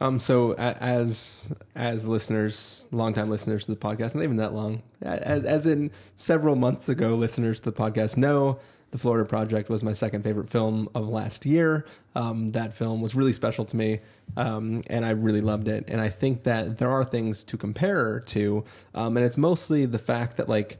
Um, 0.00 0.18
so 0.18 0.54
as 0.54 1.52
as 1.74 2.06
listeners, 2.06 2.88
longtime 2.90 3.28
listeners 3.28 3.66
to 3.66 3.72
the 3.72 3.76
podcast, 3.76 4.14
not 4.14 4.24
even 4.24 4.36
that 4.36 4.54
long, 4.54 4.82
as 5.02 5.44
as 5.44 5.66
in 5.66 5.90
several 6.16 6.56
months 6.56 6.88
ago, 6.88 7.08
listeners 7.08 7.60
to 7.60 7.70
the 7.70 7.76
podcast 7.76 8.16
know 8.16 8.58
the 8.90 8.98
Florida 8.98 9.24
Project 9.24 9.68
was 9.68 9.82
my 9.82 9.92
second 9.92 10.22
favorite 10.22 10.48
film 10.48 10.88
of 10.94 11.08
last 11.08 11.46
year. 11.46 11.86
Um, 12.14 12.50
that 12.50 12.74
film 12.74 13.00
was 13.00 13.14
really 13.14 13.32
special 13.32 13.64
to 13.66 13.76
me, 13.76 14.00
um, 14.36 14.82
and 14.88 15.04
I 15.04 15.10
really 15.10 15.40
loved 15.40 15.68
it. 15.68 15.84
And 15.88 16.00
I 16.00 16.08
think 16.08 16.42
that 16.42 16.78
there 16.78 16.90
are 16.90 17.04
things 17.04 17.44
to 17.44 17.56
compare 17.56 18.20
to, 18.20 18.64
um, 18.94 19.16
and 19.16 19.24
it's 19.24 19.38
mostly 19.38 19.86
the 19.86 19.98
fact 19.98 20.36
that 20.36 20.48
like 20.48 20.78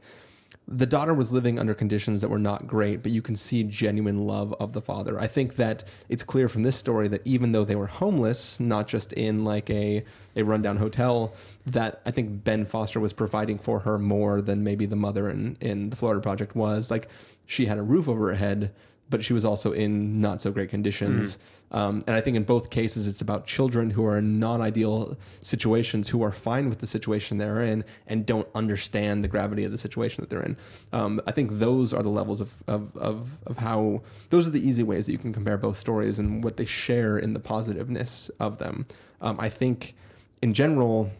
the 0.71 0.85
daughter 0.85 1.13
was 1.13 1.33
living 1.33 1.59
under 1.59 1.73
conditions 1.73 2.21
that 2.21 2.29
were 2.29 2.39
not 2.39 2.65
great, 2.65 3.03
but 3.03 3.11
you 3.11 3.21
can 3.21 3.35
see 3.35 3.63
genuine 3.63 4.25
love 4.25 4.53
of 4.59 4.71
the 4.71 4.81
father. 4.81 5.19
I 5.19 5.27
think 5.27 5.57
that 5.57 5.83
it's 6.07 6.23
clear 6.23 6.47
from 6.47 6.63
this 6.63 6.77
story 6.77 7.07
that 7.09 7.21
even 7.25 7.51
though 7.51 7.65
they 7.65 7.75
were 7.75 7.87
homeless, 7.87 8.59
not 8.59 8.87
just 8.87 9.11
in 9.13 9.43
like 9.43 9.69
a, 9.69 10.05
a 10.35 10.43
rundown 10.43 10.77
hotel, 10.77 11.33
that 11.65 12.01
I 12.05 12.11
think 12.11 12.45
Ben 12.45 12.65
Foster 12.65 12.99
was 12.99 13.11
providing 13.11 13.59
for 13.59 13.79
her 13.79 13.99
more 13.99 14.41
than 14.41 14.63
maybe 14.63 14.85
the 14.85 14.95
mother 14.95 15.29
in, 15.29 15.57
in 15.59 15.89
the 15.89 15.97
Florida 15.97 16.21
Project 16.21 16.55
was. 16.55 16.89
Like 16.89 17.07
she 17.45 17.65
had 17.65 17.77
a 17.77 17.83
roof 17.83 18.07
over 18.07 18.29
her 18.29 18.35
head, 18.35 18.71
but 19.11 19.23
she 19.23 19.33
was 19.33 19.45
also 19.45 19.71
in 19.73 20.19
not 20.19 20.41
so 20.41 20.51
great 20.51 20.69
conditions. 20.69 21.37
Um, 21.71 22.01
and 22.07 22.15
I 22.15 22.21
think 22.21 22.35
in 22.35 22.43
both 22.43 22.69
cases, 22.69 23.07
it's 23.07 23.21
about 23.21 23.45
children 23.45 23.91
who 23.91 24.05
are 24.05 24.17
in 24.17 24.39
non 24.39 24.61
ideal 24.61 25.17
situations, 25.41 26.09
who 26.09 26.23
are 26.23 26.31
fine 26.31 26.69
with 26.69 26.79
the 26.79 26.87
situation 26.87 27.37
they're 27.37 27.61
in 27.63 27.85
and 28.07 28.25
don't 28.25 28.47
understand 28.55 29.23
the 29.23 29.27
gravity 29.27 29.63
of 29.63 29.71
the 29.71 29.77
situation 29.77 30.21
that 30.21 30.29
they're 30.29 30.41
in. 30.41 30.57
Um, 30.91 31.21
I 31.27 31.31
think 31.31 31.51
those 31.59 31.93
are 31.93 32.01
the 32.01 32.09
levels 32.09 32.41
of, 32.41 32.63
of, 32.67 32.97
of, 32.97 33.37
of 33.45 33.57
how, 33.57 34.01
those 34.31 34.47
are 34.47 34.51
the 34.51 34.65
easy 34.67 34.83
ways 34.83 35.05
that 35.05 35.11
you 35.11 35.19
can 35.19 35.33
compare 35.33 35.57
both 35.57 35.77
stories 35.77 36.17
and 36.17 36.43
what 36.43 36.57
they 36.57 36.65
share 36.65 37.17
in 37.17 37.33
the 37.33 37.39
positiveness 37.39 38.29
of 38.39 38.57
them. 38.57 38.87
Um, 39.21 39.37
I 39.39 39.49
think 39.49 39.93
in 40.41 40.53
general, 40.53 41.11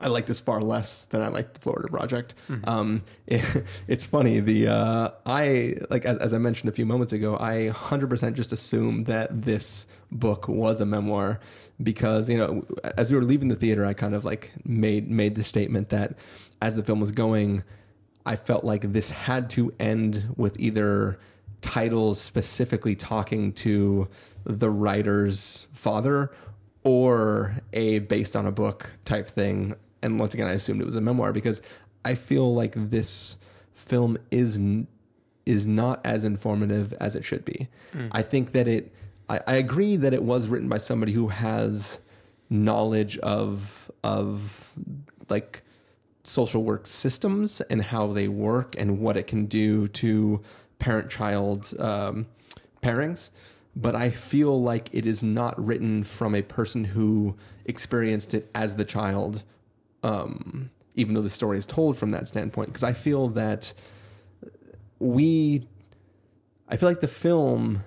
I 0.00 0.08
like 0.08 0.26
this 0.26 0.40
far 0.40 0.60
less 0.60 1.06
than 1.06 1.22
I 1.22 1.28
like 1.28 1.54
the 1.54 1.60
Florida 1.60 1.88
Project. 1.88 2.34
Um, 2.64 3.02
it- 3.26 3.64
it's 3.88 4.06
funny. 4.06 4.40
The 4.40 4.68
uh, 4.68 5.10
I 5.26 5.76
like 5.90 6.04
as, 6.04 6.18
as 6.18 6.34
I 6.34 6.38
mentioned 6.38 6.68
a 6.68 6.72
few 6.72 6.86
moments 6.86 7.12
ago, 7.12 7.36
I 7.38 7.68
hundred 7.68 8.10
percent 8.10 8.36
just 8.36 8.52
assumed 8.52 9.06
that 9.06 9.42
this 9.42 9.86
book 10.10 10.48
was 10.48 10.80
a 10.80 10.86
memoir 10.86 11.40
because 11.82 12.28
you 12.30 12.36
know 12.38 12.64
as 12.96 13.10
we 13.10 13.18
were 13.18 13.24
leaving 13.24 13.48
the 13.48 13.56
theater, 13.56 13.84
I 13.84 13.92
kind 13.94 14.14
of 14.14 14.24
like 14.24 14.52
made 14.64 15.10
made 15.10 15.34
the 15.34 15.42
statement 15.44 15.88
that 15.90 16.16
as 16.62 16.76
the 16.76 16.82
film 16.82 17.00
was 17.00 17.12
going, 17.12 17.62
I 18.26 18.36
felt 18.36 18.64
like 18.64 18.92
this 18.92 19.10
had 19.10 19.50
to 19.50 19.72
end 19.78 20.32
with 20.36 20.58
either 20.58 21.18
titles 21.60 22.20
specifically 22.20 22.94
talking 22.94 23.52
to 23.52 24.08
the 24.44 24.68
writer's 24.70 25.66
father 25.72 26.30
or 26.82 27.56
a 27.72 27.98
based 28.00 28.36
on 28.36 28.46
a 28.46 28.52
book 28.52 28.90
type 29.04 29.26
thing. 29.28 29.74
And 30.04 30.20
once 30.20 30.34
again, 30.34 30.46
I 30.46 30.52
assumed 30.52 30.80
it 30.80 30.84
was 30.84 30.94
a 30.94 31.00
memoir 31.00 31.32
because 31.32 31.60
I 32.04 32.14
feel 32.14 32.54
like 32.54 32.74
this 32.76 33.38
film 33.74 34.16
is 34.30 34.60
is 35.46 35.66
not 35.66 36.00
as 36.04 36.24
informative 36.24 36.92
as 37.00 37.16
it 37.16 37.24
should 37.24 37.44
be. 37.44 37.68
I 38.12 38.22
think 38.22 38.52
that 38.52 38.68
it. 38.68 38.92
I, 39.28 39.40
I 39.46 39.54
agree 39.54 39.96
that 39.96 40.12
it 40.12 40.22
was 40.22 40.48
written 40.48 40.68
by 40.68 40.78
somebody 40.78 41.12
who 41.12 41.28
has 41.28 42.00
knowledge 42.50 43.18
of 43.18 43.90
of 44.02 44.74
like 45.28 45.62
social 46.22 46.62
work 46.62 46.86
systems 46.86 47.60
and 47.62 47.82
how 47.82 48.06
they 48.08 48.28
work 48.28 48.74
and 48.78 48.98
what 48.98 49.16
it 49.16 49.26
can 49.26 49.46
do 49.46 49.86
to 49.88 50.42
parent 50.78 51.10
child 51.10 51.72
um, 51.78 52.26
pairings. 52.82 53.30
But 53.76 53.94
I 53.94 54.10
feel 54.10 54.60
like 54.60 54.88
it 54.92 55.06
is 55.06 55.22
not 55.22 55.62
written 55.62 56.04
from 56.04 56.34
a 56.34 56.42
person 56.42 56.84
who 56.84 57.36
experienced 57.64 58.32
it 58.32 58.50
as 58.54 58.76
the 58.76 58.84
child, 58.84 59.42
um, 60.04 60.70
even 60.94 61.14
though 61.14 61.22
the 61.22 61.30
story 61.30 61.58
is 61.58 61.66
told 61.66 61.98
from 61.98 62.12
that 62.12 62.28
standpoint. 62.28 62.68
Because 62.68 62.84
I 62.84 62.92
feel 62.92 63.28
that 63.28 63.74
we, 65.00 65.66
I 66.68 66.76
feel 66.76 66.88
like 66.88 67.00
the 67.00 67.08
film 67.08 67.82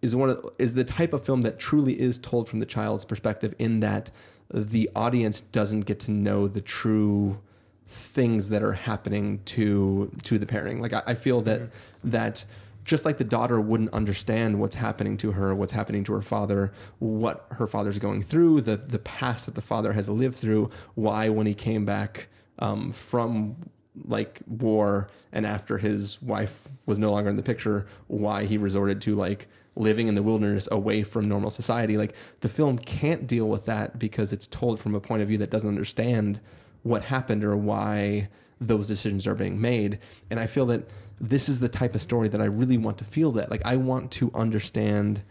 is 0.00 0.14
one 0.14 0.30
of 0.30 0.48
is 0.58 0.74
the 0.74 0.84
type 0.84 1.12
of 1.12 1.24
film 1.24 1.42
that 1.42 1.58
truly 1.58 2.00
is 2.00 2.18
told 2.18 2.48
from 2.48 2.60
the 2.60 2.66
child's 2.66 3.04
perspective 3.04 3.54
in 3.58 3.80
that 3.80 4.10
the 4.52 4.88
audience 4.94 5.40
doesn't 5.40 5.80
get 5.80 5.98
to 5.98 6.12
know 6.12 6.46
the 6.46 6.60
true 6.60 7.40
things 7.88 8.48
that 8.50 8.62
are 8.62 8.74
happening 8.74 9.40
to 9.44 10.12
to 10.22 10.38
the 10.38 10.46
pairing 10.46 10.80
like 10.80 10.92
i, 10.92 11.02
I 11.06 11.14
feel 11.14 11.40
that 11.40 11.62
that 12.04 12.44
just 12.88 13.04
like 13.04 13.18
the 13.18 13.24
daughter 13.24 13.60
wouldn't 13.60 13.92
understand 13.92 14.58
what's 14.58 14.76
happening 14.76 15.16
to 15.16 15.32
her 15.32 15.54
what's 15.54 15.72
happening 15.72 16.02
to 16.02 16.12
her 16.12 16.22
father 16.22 16.72
what 16.98 17.46
her 17.52 17.66
father's 17.66 17.98
going 17.98 18.22
through 18.22 18.60
the 18.60 18.76
the 18.76 18.98
past 18.98 19.46
that 19.46 19.54
the 19.54 19.62
father 19.62 19.92
has 19.92 20.08
lived 20.08 20.36
through 20.36 20.70
why 20.94 21.28
when 21.28 21.46
he 21.46 21.54
came 21.54 21.84
back 21.84 22.28
um, 22.58 22.90
from 22.90 23.56
like 24.04 24.40
war 24.46 25.08
and 25.32 25.46
after 25.46 25.78
his 25.78 26.20
wife 26.22 26.68
was 26.86 26.98
no 26.98 27.10
longer 27.10 27.30
in 27.30 27.36
the 27.36 27.42
picture 27.42 27.86
why 28.06 28.44
he 28.44 28.56
resorted 28.56 29.00
to 29.00 29.14
like 29.14 29.46
living 29.76 30.08
in 30.08 30.14
the 30.14 30.22
wilderness 30.22 30.68
away 30.70 31.02
from 31.02 31.28
normal 31.28 31.50
society. 31.50 31.96
Like 31.96 32.14
the 32.40 32.48
film 32.48 32.78
can't 32.78 33.26
deal 33.26 33.48
with 33.48 33.64
that 33.66 33.98
because 33.98 34.32
it's 34.32 34.46
told 34.46 34.80
from 34.80 34.94
a 34.94 35.00
point 35.00 35.22
of 35.22 35.28
view 35.28 35.38
that 35.38 35.50
doesn't 35.50 35.68
understand 35.68 36.40
what 36.82 37.04
happened 37.04 37.44
or 37.44 37.56
why 37.56 38.28
those 38.60 38.88
decisions 38.88 39.26
are 39.26 39.34
being 39.34 39.60
made. 39.60 39.98
And 40.30 40.40
i 40.40 40.46
feel 40.46 40.66
that 40.66 40.88
this 41.20 41.48
is 41.48 41.60
the 41.60 41.68
type 41.68 41.94
of 41.94 42.02
story 42.02 42.28
that 42.28 42.40
i 42.40 42.44
really 42.44 42.78
want 42.78 42.98
to 42.98 43.04
feel 43.04 43.32
that. 43.32 43.50
Like 43.50 43.64
i 43.64 43.76
want 43.76 44.10
to 44.12 44.30
understand 44.34 45.22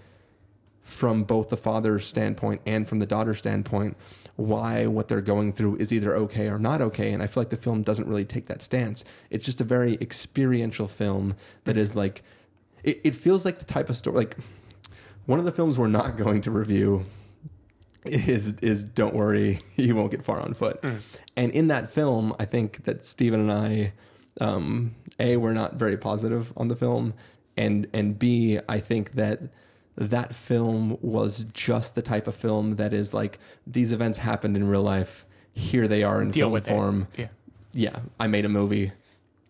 from 0.82 1.24
both 1.24 1.50
the 1.50 1.58
father's 1.58 2.06
standpoint 2.08 2.62
and 2.66 2.88
from 2.88 3.00
the 3.00 3.06
daughter's 3.06 3.40
standpoint 3.40 3.98
why 4.38 4.86
what 4.86 5.10
they're 5.10 5.20
going 5.20 5.52
through 5.52 5.76
is 5.76 5.92
either 5.92 6.16
okay 6.16 6.48
or 6.48 6.58
not 6.60 6.82
okay. 6.82 7.12
And 7.12 7.22
i 7.22 7.28
feel 7.28 7.42
like 7.42 7.50
the 7.50 7.58
film 7.58 7.84
doesn't 7.84 8.08
really 8.08 8.26
take 8.26 8.48
that 8.48 8.62
stance. 8.62 9.04
It's 9.30 9.46
just 9.46 9.62
a 9.62 9.66
very 9.66 9.98
experiential 10.00 10.88
film 10.88 11.36
that 11.66 11.78
is 11.78 11.96
like 11.96 12.24
it, 12.84 13.02
it 13.04 13.16
feels 13.16 13.44
like 13.44 13.60
the 13.60 13.66
type 13.66 13.90
of 13.90 13.98
story 13.98 14.16
like 14.16 14.38
one 15.26 15.40
of 15.40 15.46
the 15.46 15.52
films 15.52 15.78
we're 15.78 15.88
not 15.88 16.16
going 16.16 16.40
to 16.42 16.52
review 16.52 17.06
is 18.08 18.54
is 18.62 18.84
don't 18.84 19.16
worry 19.16 19.60
you 19.76 19.96
won't 19.96 20.12
get 20.12 20.24
far 20.24 20.40
on 20.40 20.54
foot. 20.54 20.84
And 21.36 21.52
in 21.52 21.68
that 21.68 21.90
film 21.90 22.34
i 22.40 22.46
think 22.46 22.84
that 22.86 23.06
Stephen 23.06 23.50
and 23.50 23.52
i 23.52 23.94
um 24.40 24.96
a 25.20 25.38
we're 25.38 25.54
not 25.54 25.76
very 25.76 25.98
positive 25.98 26.54
on 26.56 26.68
the 26.68 26.76
film 26.76 27.14
and 27.56 27.88
and 27.94 28.18
b 28.20 28.60
i 28.70 28.80
think 28.80 29.14
that 29.14 29.42
that 29.96 30.36
film 30.36 30.98
was 31.02 31.44
just 31.54 31.96
the 31.96 32.02
type 32.04 32.28
of 32.28 32.36
film 32.36 32.76
that 32.76 32.94
is 32.94 33.14
like 33.14 33.40
these 33.66 33.92
events 33.92 34.20
happened 34.20 34.56
in 34.56 34.68
real 34.68 34.84
life 34.84 35.26
here 35.54 35.88
they 35.88 36.04
are 36.04 36.22
in 36.22 36.30
Deal 36.30 36.46
film 36.46 36.54
with 36.54 36.68
it. 36.68 36.72
form. 36.72 37.08
Yeah. 37.18 37.28
yeah 37.74 38.00
i 38.20 38.28
made 38.28 38.46
a 38.46 38.50
movie 38.50 38.92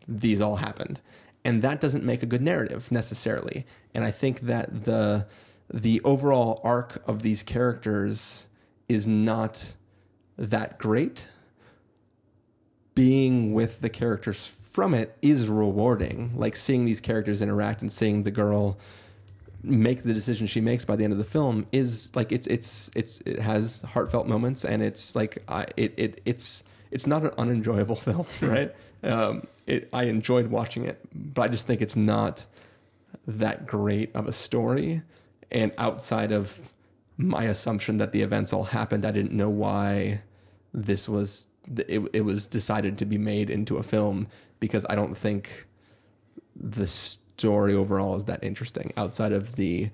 these 0.08 0.40
all 0.42 0.58
happened. 0.58 1.02
And 1.44 1.62
that 1.62 1.80
doesn't 1.82 2.04
make 2.04 2.24
a 2.24 2.26
good 2.26 2.42
narrative 2.42 2.92
necessarily. 2.92 3.66
And 3.94 4.04
i 4.06 4.12
think 4.12 4.42
that 4.42 4.86
the 4.86 5.26
the 5.74 6.02
overall 6.04 6.62
arc 6.64 7.02
of 7.08 7.22
these 7.22 7.44
characters 7.44 8.48
is 8.88 9.06
not 9.06 9.74
that 10.38 10.78
great. 10.78 11.28
Being 12.96 13.54
with 13.54 13.82
the 13.82 13.90
characters 13.90 14.48
from 14.48 14.94
it 14.94 15.18
is 15.22 15.50
rewarding. 15.50 16.32
Like 16.36 16.56
seeing 16.56 16.86
these 16.86 17.02
characters 17.02 17.42
interact 17.42 17.82
and 17.82 17.92
seeing 17.92 18.24
the 18.24 18.32
girl 18.32 18.78
make 19.64 20.04
the 20.04 20.14
decision 20.14 20.48
she 20.48 20.62
makes 20.62 20.86
by 20.86 20.96
the 20.96 21.04
end 21.04 21.12
of 21.12 21.20
the 21.20 21.26
film 21.26 21.66
is 21.72 22.16
like 22.16 22.32
it's 22.32 22.48
it's 22.48 22.90
it's 22.96 23.20
it 23.22 23.40
has 23.40 23.82
heartfelt 23.82 24.28
moments 24.28 24.64
and 24.64 24.82
it's 24.82 25.16
like 25.16 25.44
I 25.48 25.66
it, 25.76 25.94
it 25.98 26.22
it's 26.26 26.64
it's 26.92 27.08
not 27.08 27.24
an 27.24 27.32
unenjoyable 27.38 27.96
film 28.08 28.28
right? 28.40 28.74
Um 29.04 29.48
it 29.66 29.90
I 29.92 30.04
enjoyed 30.04 30.48
watching 30.48 30.86
it 30.86 31.02
but 31.14 31.42
I 31.42 31.48
just 31.48 31.66
think 31.66 31.82
it's 31.82 31.96
not 31.96 32.46
that 33.26 33.66
great 33.66 34.16
of 34.16 34.28
a 34.28 34.32
story 34.32 35.02
and 35.52 35.72
outside 35.78 36.32
of 36.32 36.74
my 37.18 37.44
assumption 37.44 37.98
that 37.98 38.12
the 38.12 38.22
events 38.22 38.54
all 38.54 38.66
happened 38.66 39.06
I 39.06 39.12
didn't 39.12 39.32
know 39.32 39.50
why 39.50 40.22
this 40.74 41.10
was 41.10 41.48
it, 41.76 42.08
it 42.14 42.22
was 42.22 42.46
decided 42.46 42.98
to 42.98 43.06
be 43.06 43.18
made 43.18 43.50
into 43.50 43.78
a 43.78 43.84
film 43.84 44.28
because 44.60 44.86
I 44.90 44.96
don't 44.96 45.18
think 45.18 45.68
the 46.56 46.88
story 46.88 47.74
overall 47.74 48.16
is 48.16 48.24
that 48.26 48.44
interesting. 48.44 48.94
Outside 48.96 49.32
of 49.32 49.56
the 49.56 49.90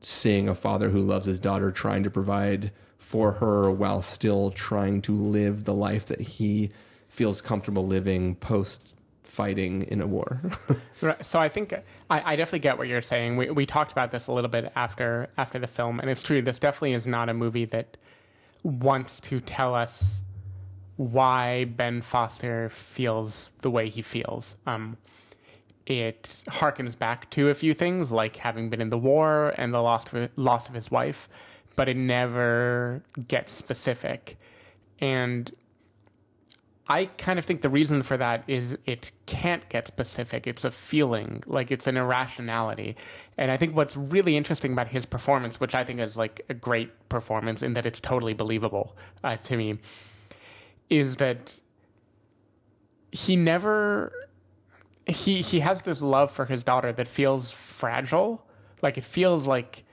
seeing 0.00 0.48
a 0.48 0.54
father 0.54 0.90
who 0.90 0.98
loves 0.98 1.26
his 1.26 1.38
daughter 1.38 1.70
trying 1.70 2.02
to 2.02 2.10
provide 2.10 2.72
for 2.98 3.32
her 3.32 3.70
while 3.70 4.02
still 4.02 4.50
trying 4.50 5.00
to 5.02 5.12
live 5.12 5.64
the 5.64 5.74
life 5.74 6.04
that 6.06 6.20
he 6.20 6.70
feels 7.08 7.40
comfortable 7.40 7.86
living 7.86 8.34
post 8.34 8.94
fighting 9.26 9.82
in 9.82 10.00
a 10.00 10.06
war. 10.06 10.40
Right. 11.02 11.22
So 11.26 11.38
I 11.38 11.50
think 11.50 11.74
I, 12.08 12.32
I 12.32 12.36
definitely 12.36 12.60
get 12.60 12.78
what 12.78 12.88
you're 12.88 13.02
saying. 13.02 13.36
We 13.36 13.50
we 13.50 13.66
talked 13.66 13.92
about 13.92 14.12
this 14.12 14.28
a 14.28 14.32
little 14.32 14.48
bit 14.48 14.72
after 14.74 15.28
after 15.36 15.58
the 15.58 15.66
film, 15.66 16.00
and 16.00 16.08
it's 16.08 16.22
true. 16.22 16.40
This 16.40 16.58
definitely 16.58 16.94
is 16.94 17.06
not 17.06 17.28
a 17.28 17.34
movie 17.34 17.66
that 17.66 17.98
wants 18.62 19.20
to 19.20 19.40
tell 19.40 19.74
us 19.74 20.22
why 20.96 21.66
Ben 21.66 22.00
Foster 22.00 22.70
feels 22.70 23.50
the 23.60 23.70
way 23.70 23.90
he 23.90 24.00
feels. 24.00 24.56
Um, 24.66 24.96
it 25.84 26.42
harkens 26.48 26.98
back 26.98 27.30
to 27.30 27.50
a 27.50 27.54
few 27.54 27.74
things, 27.74 28.10
like 28.10 28.36
having 28.36 28.70
been 28.70 28.80
in 28.80 28.88
the 28.88 28.98
war 28.98 29.54
and 29.58 29.72
the 29.72 29.82
loss 29.82 30.12
of, 30.12 30.30
loss 30.36 30.68
of 30.68 30.74
his 30.74 30.90
wife, 30.90 31.28
but 31.76 31.88
it 31.88 31.96
never 31.96 33.02
gets 33.28 33.52
specific. 33.52 34.38
And 34.98 35.54
I 36.88 37.06
kind 37.06 37.38
of 37.38 37.44
think 37.44 37.62
the 37.62 37.68
reason 37.68 38.02
for 38.04 38.16
that 38.16 38.44
is 38.46 38.78
it 38.86 39.10
can't 39.26 39.68
get 39.68 39.88
specific. 39.88 40.46
It's 40.46 40.64
a 40.64 40.70
feeling, 40.70 41.42
like 41.46 41.72
it's 41.72 41.88
an 41.88 41.96
irrationality. 41.96 42.96
And 43.36 43.50
I 43.50 43.56
think 43.56 43.74
what's 43.74 43.96
really 43.96 44.36
interesting 44.36 44.72
about 44.72 44.88
his 44.88 45.04
performance, 45.04 45.58
which 45.58 45.74
I 45.74 45.82
think 45.82 45.98
is 45.98 46.16
like 46.16 46.42
a 46.48 46.54
great 46.54 47.08
performance 47.08 47.60
in 47.60 47.74
that 47.74 47.86
it's 47.86 48.00
totally 48.00 48.34
believable 48.34 48.96
uh, 49.24 49.36
to 49.36 49.56
me, 49.56 49.78
is 50.88 51.16
that 51.16 51.58
he 53.10 53.34
never 53.34 54.12
he 55.06 55.40
he 55.42 55.60
has 55.60 55.82
this 55.82 56.02
love 56.02 56.30
for 56.30 56.46
his 56.46 56.62
daughter 56.62 56.92
that 56.92 57.08
feels 57.08 57.50
fragile. 57.50 58.46
Like 58.80 58.96
it 58.96 59.04
feels 59.04 59.46
like 59.48 59.84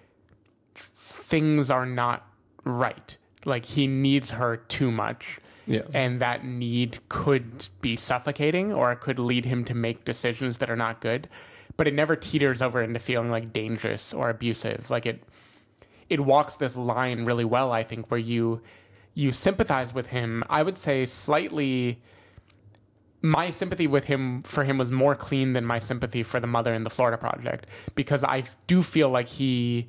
things 0.76 1.72
are 1.72 1.86
not 1.88 2.28
right. 2.64 3.18
Like 3.46 3.66
he 3.66 3.88
needs 3.88 4.32
her 4.32 4.58
too 4.58 4.92
much. 4.92 5.40
Yeah. 5.66 5.84
And 5.94 6.20
that 6.20 6.44
need 6.44 7.00
could 7.10 7.68
be 7.82 7.96
suffocating 7.96 8.74
or 8.74 8.92
it 8.92 9.00
could 9.00 9.20
lead 9.20 9.46
him 9.46 9.64
to 9.66 9.74
make 9.74 10.06
decisions 10.06 10.58
that 10.58 10.70
are 10.70 10.76
not 10.76 11.00
good. 11.00 11.30
But 11.78 11.88
it 11.88 11.94
never 11.94 12.16
teeters 12.16 12.62
over 12.62 12.82
into 12.82 13.00
feeling 13.00 13.32
like 13.32 13.54
dangerous 13.54 14.14
or 14.14 14.30
abusive. 14.30 14.90
Like 14.90 15.06
it 15.06 15.24
it 16.10 16.20
walks 16.20 16.56
this 16.56 16.76
line 16.76 17.26
really 17.26 17.46
well, 17.46 17.72
I 17.72 17.84
think, 17.84 18.12
where 18.12 18.20
you 18.20 18.62
you 19.14 19.32
sympathize 19.32 19.94
with 19.94 20.08
him. 20.08 20.44
I 20.50 20.64
would 20.64 20.78
say 20.78 21.06
slightly 21.06 22.02
my 23.22 23.50
sympathy 23.50 23.88
with 23.88 24.06
him 24.06 24.42
for 24.42 24.66
him 24.66 24.78
was 24.78 24.92
more 24.92 25.16
clean 25.16 25.54
than 25.54 25.66
my 25.66 25.80
sympathy 25.80 26.24
for 26.24 26.42
the 26.42 26.48
mother 26.48 26.74
in 26.74 26.84
the 26.84 26.90
Florida 26.90 27.18
Project 27.18 27.66
because 27.96 28.22
I 28.24 28.44
do 28.68 28.82
feel 28.84 29.10
like 29.10 29.30
he 29.30 29.88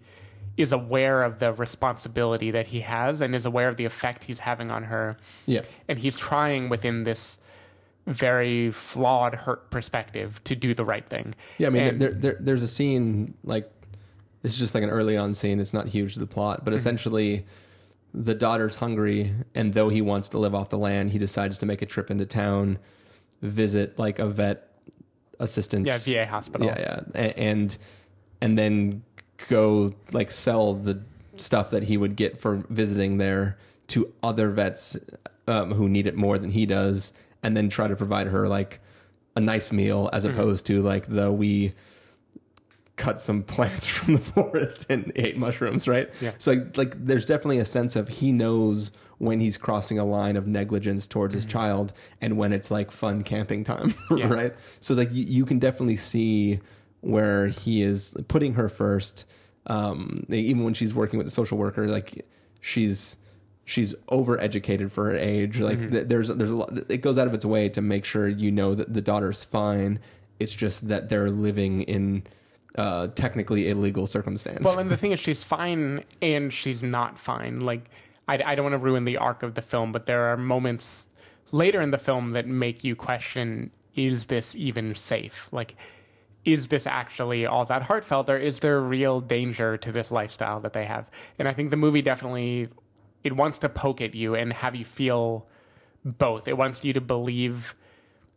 is 0.56 0.72
aware 0.72 1.22
of 1.22 1.38
the 1.40 1.52
responsibility 1.52 2.50
that 2.50 2.68
he 2.68 2.80
has 2.80 3.20
and 3.20 3.34
is 3.34 3.44
aware 3.44 3.68
of 3.68 3.76
the 3.76 3.84
effect 3.84 4.24
he's 4.24 4.40
having 4.40 4.70
on 4.70 4.84
her. 4.84 5.16
Yeah. 5.46 5.62
And 5.88 5.98
he's 5.98 6.16
trying 6.16 6.68
within 6.68 7.04
this 7.04 7.38
very 8.06 8.70
flawed 8.70 9.34
hurt 9.34 9.70
perspective 9.70 10.42
to 10.44 10.54
do 10.54 10.74
the 10.74 10.84
right 10.84 11.08
thing. 11.08 11.34
Yeah, 11.58 11.68
I 11.68 11.70
mean, 11.70 11.82
And- 11.84 12.00
there, 12.00 12.12
there, 12.12 12.36
there's 12.38 12.62
a 12.62 12.68
scene 12.68 13.34
like 13.44 13.70
this 14.42 14.52
is 14.52 14.58
just 14.58 14.74
like 14.74 14.84
an 14.84 14.90
early 14.90 15.16
on 15.16 15.32
scene. 15.34 15.58
It's 15.58 15.72
not 15.72 15.88
huge 15.88 16.12
to 16.14 16.20
the 16.20 16.26
plot, 16.26 16.64
but 16.64 16.72
Mhm. 16.72 16.76
essentially, 16.76 17.46
the 18.12 18.34
daughter's 18.34 18.76
hungry, 18.76 19.32
and 19.54 19.72
though 19.72 19.88
he 19.88 20.02
wants 20.02 20.28
to 20.28 20.38
live 20.38 20.54
off 20.54 20.68
the 20.68 20.76
land, 20.78 21.10
he 21.12 21.18
decides 21.18 21.56
to 21.58 21.66
make 21.66 21.80
a 21.82 21.86
trip 21.86 22.10
into 22.10 22.26
town, 22.26 22.78
visit 23.40 23.98
like 23.98 24.18
a 24.18 24.26
vet 24.28 24.68
assistant, 25.40 25.86
Yeah, 25.86 25.98
VA 25.98 26.26
hospital. 26.26 26.66
yeah, 26.66 26.78
yeah, 26.78 27.00
A- 27.14 27.38
and 27.38 27.76
and 28.42 28.58
then 28.58 29.02
go 29.48 29.94
like 30.12 30.30
sell 30.30 30.74
the 30.74 31.02
stuff 31.36 31.70
that 31.70 31.84
he 31.84 31.96
would 31.96 32.16
get 32.16 32.38
for 32.38 32.64
visiting 32.68 33.18
there 33.18 33.58
to 33.88 34.12
other 34.22 34.50
vets 34.50 34.96
um, 35.46 35.72
who 35.72 35.88
need 35.88 36.06
it 36.06 36.16
more 36.16 36.38
than 36.38 36.50
he 36.50 36.64
does, 36.66 37.12
and 37.42 37.56
then 37.56 37.68
try 37.68 37.88
to 37.88 37.96
provide 37.96 38.28
her 38.28 38.48
like 38.48 38.80
a 39.36 39.40
nice 39.40 39.72
meal 39.72 40.08
as 40.12 40.24
Mhm. 40.24 40.30
opposed 40.30 40.64
to 40.66 40.80
like 40.80 41.06
the 41.08 41.30
we 41.32 41.74
cut 42.96 43.20
some 43.20 43.42
plants 43.54 43.88
from 43.88 44.14
the 44.14 44.20
forest 44.20 44.86
and 44.88 45.10
ate 45.16 45.36
mushrooms, 45.36 45.88
right? 45.88 46.08
Yeah. 46.20 46.32
So 46.38 46.52
like, 46.52 46.76
like 46.76 47.06
there's 47.06 47.26
definitely 47.26 47.58
a 47.58 47.64
sense 47.64 47.96
of 47.96 48.08
he 48.08 48.30
knows 48.30 48.92
when 49.18 49.40
he's 49.40 49.56
crossing 49.58 49.98
a 49.98 50.04
line 50.04 50.36
of 50.36 50.46
negligence 50.46 51.06
towards 51.08 51.34
his 51.34 51.44
child 51.44 51.92
and 52.20 52.36
when 52.36 52.52
it's 52.52 52.70
like 52.70 52.90
fun 52.92 53.22
camping 53.22 53.64
time, 53.64 53.90
Mm-hmm. 53.90 54.16
Yeah. 54.18 54.32
right? 54.32 54.54
So 54.80 54.94
like 54.94 55.12
you, 55.12 55.24
you 55.24 55.44
can 55.44 55.58
definitely 55.58 55.96
see 55.96 56.60
where 57.04 57.48
he 57.48 57.82
is 57.82 58.14
putting 58.28 58.54
her 58.54 58.68
first. 58.68 59.24
Um, 59.66 60.24
even 60.28 60.62
when 60.64 60.74
she's 60.74 60.92
working 60.94 61.16
with 61.18 61.26
the 61.26 61.30
social 61.30 61.56
worker, 61.58 61.86
like 61.88 62.26
she's 62.60 63.16
she's 63.64 63.94
overeducated 64.10 64.90
for 64.90 65.04
her 65.10 65.16
age. 65.16 65.58
Like 65.60 65.78
Mhm. 65.78 65.90
th- 65.92 66.08
there's 66.08 66.28
there's 66.28 66.50
a 66.50 66.54
lot. 66.56 66.78
It 66.90 66.98
goes 67.00 67.16
out 67.16 67.26
of 67.26 67.32
its 67.34 67.44
way 67.46 67.68
to 67.70 67.80
make 67.80 68.04
sure 68.04 68.28
you 68.28 68.50
know 68.50 68.74
that 68.74 68.92
the 68.92 69.00
daughter's 69.00 69.42
fine. 69.44 70.00
It's 70.38 70.52
just 70.54 70.88
that 70.88 71.08
they're 71.08 71.30
living 71.30 71.82
in 71.82 72.24
uh, 72.76 73.06
technically 73.14 73.68
illegal 73.70 74.06
circumstance. 74.06 74.64
Well, 74.64 74.78
and 74.80 74.90
the 74.90 74.96
thing 74.96 75.12
is, 75.12 75.20
she's 75.20 75.44
fine 75.44 76.02
and 76.20 76.52
she's 76.52 76.82
not 76.82 77.18
fine. 77.20 77.60
Like, 77.60 77.88
I, 78.26 78.40
I 78.44 78.54
don't 78.56 78.64
want 78.64 78.72
to 78.74 78.78
ruin 78.78 79.04
the 79.04 79.16
arc 79.16 79.44
of 79.44 79.54
the 79.54 79.62
film, 79.62 79.92
but 79.92 80.06
there 80.06 80.24
are 80.24 80.36
moments 80.36 81.06
later 81.52 81.80
in 81.80 81.92
the 81.92 81.98
film 81.98 82.32
that 82.32 82.48
make 82.48 82.82
you 82.82 82.96
question 82.96 83.70
is 83.94 84.26
this 84.26 84.56
even 84.56 84.96
safe? 84.96 85.48
Like, 85.52 85.76
is 86.44 86.68
this 86.68 86.86
actually 86.86 87.46
all 87.46 87.64
that 87.64 87.82
heartfelt, 87.82 88.28
or 88.28 88.36
is 88.36 88.60
there 88.60 88.80
real 88.80 89.20
danger 89.20 89.76
to 89.78 89.90
this 89.92 90.10
lifestyle 90.10 90.60
that 90.60 90.72
they 90.72 90.84
have? 90.84 91.08
And 91.38 91.48
I 91.48 91.52
think 91.52 91.70
the 91.70 91.76
movie 91.76 92.02
definitely 92.02 92.68
it 93.22 93.34
wants 93.34 93.58
to 93.60 93.68
poke 93.68 94.00
at 94.02 94.14
you 94.14 94.34
and 94.34 94.52
have 94.52 94.74
you 94.76 94.84
feel 94.84 95.46
both. 96.04 96.46
It 96.46 96.58
wants 96.58 96.84
you 96.84 96.92
to 96.92 97.00
believe 97.00 97.74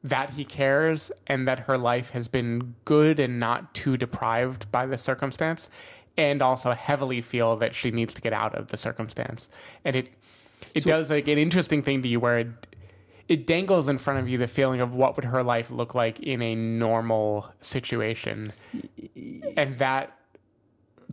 that 0.04 0.32
he 0.32 0.46
cares 0.46 1.12
and 1.26 1.48
that 1.48 1.60
her 1.60 1.78
life 1.78 2.12
has 2.12 2.28
been 2.30 2.76
good 2.86 3.20
and 3.20 3.39
not 3.39 3.74
too 3.74 3.98
deprived 3.98 4.72
by 4.72 4.86
the 4.86 4.98
circumstance 4.98 5.70
and 6.15 6.41
also 6.41 6.72
heavily 6.72 7.20
feel 7.20 7.58
that 7.58 7.76
she 7.76 7.91
needs 7.91 8.13
to 8.13 8.22
get 8.22 8.32
out 8.32 8.56
of 8.56 8.67
the 8.67 8.78
circumstance 8.78 9.50
and 9.84 9.96
it 9.96 10.10
it 10.74 10.84
So- 10.84 10.91
does 10.91 11.10
like 11.10 11.28
an 11.28 11.38
interesting 11.38 11.82
thing 11.82 12.02
to 12.04 12.08
you 12.08 12.20
where 12.20 12.39
it 12.39 12.66
it 13.27 13.45
dangles 13.45 13.87
in 13.87 13.97
front 13.97 14.19
of 14.19 14.29
you 14.29 14.37
the 14.37 14.47
feeling 14.47 14.79
of 14.79 14.93
what 14.93 15.15
would 15.15 15.25
her 15.25 15.43
life 15.43 15.69
look 15.69 15.93
like 15.93 16.19
in 16.19 16.41
a 16.41 16.55
normal 16.55 17.51
situation. 17.59 18.53
And 19.57 19.75
that 19.75 20.17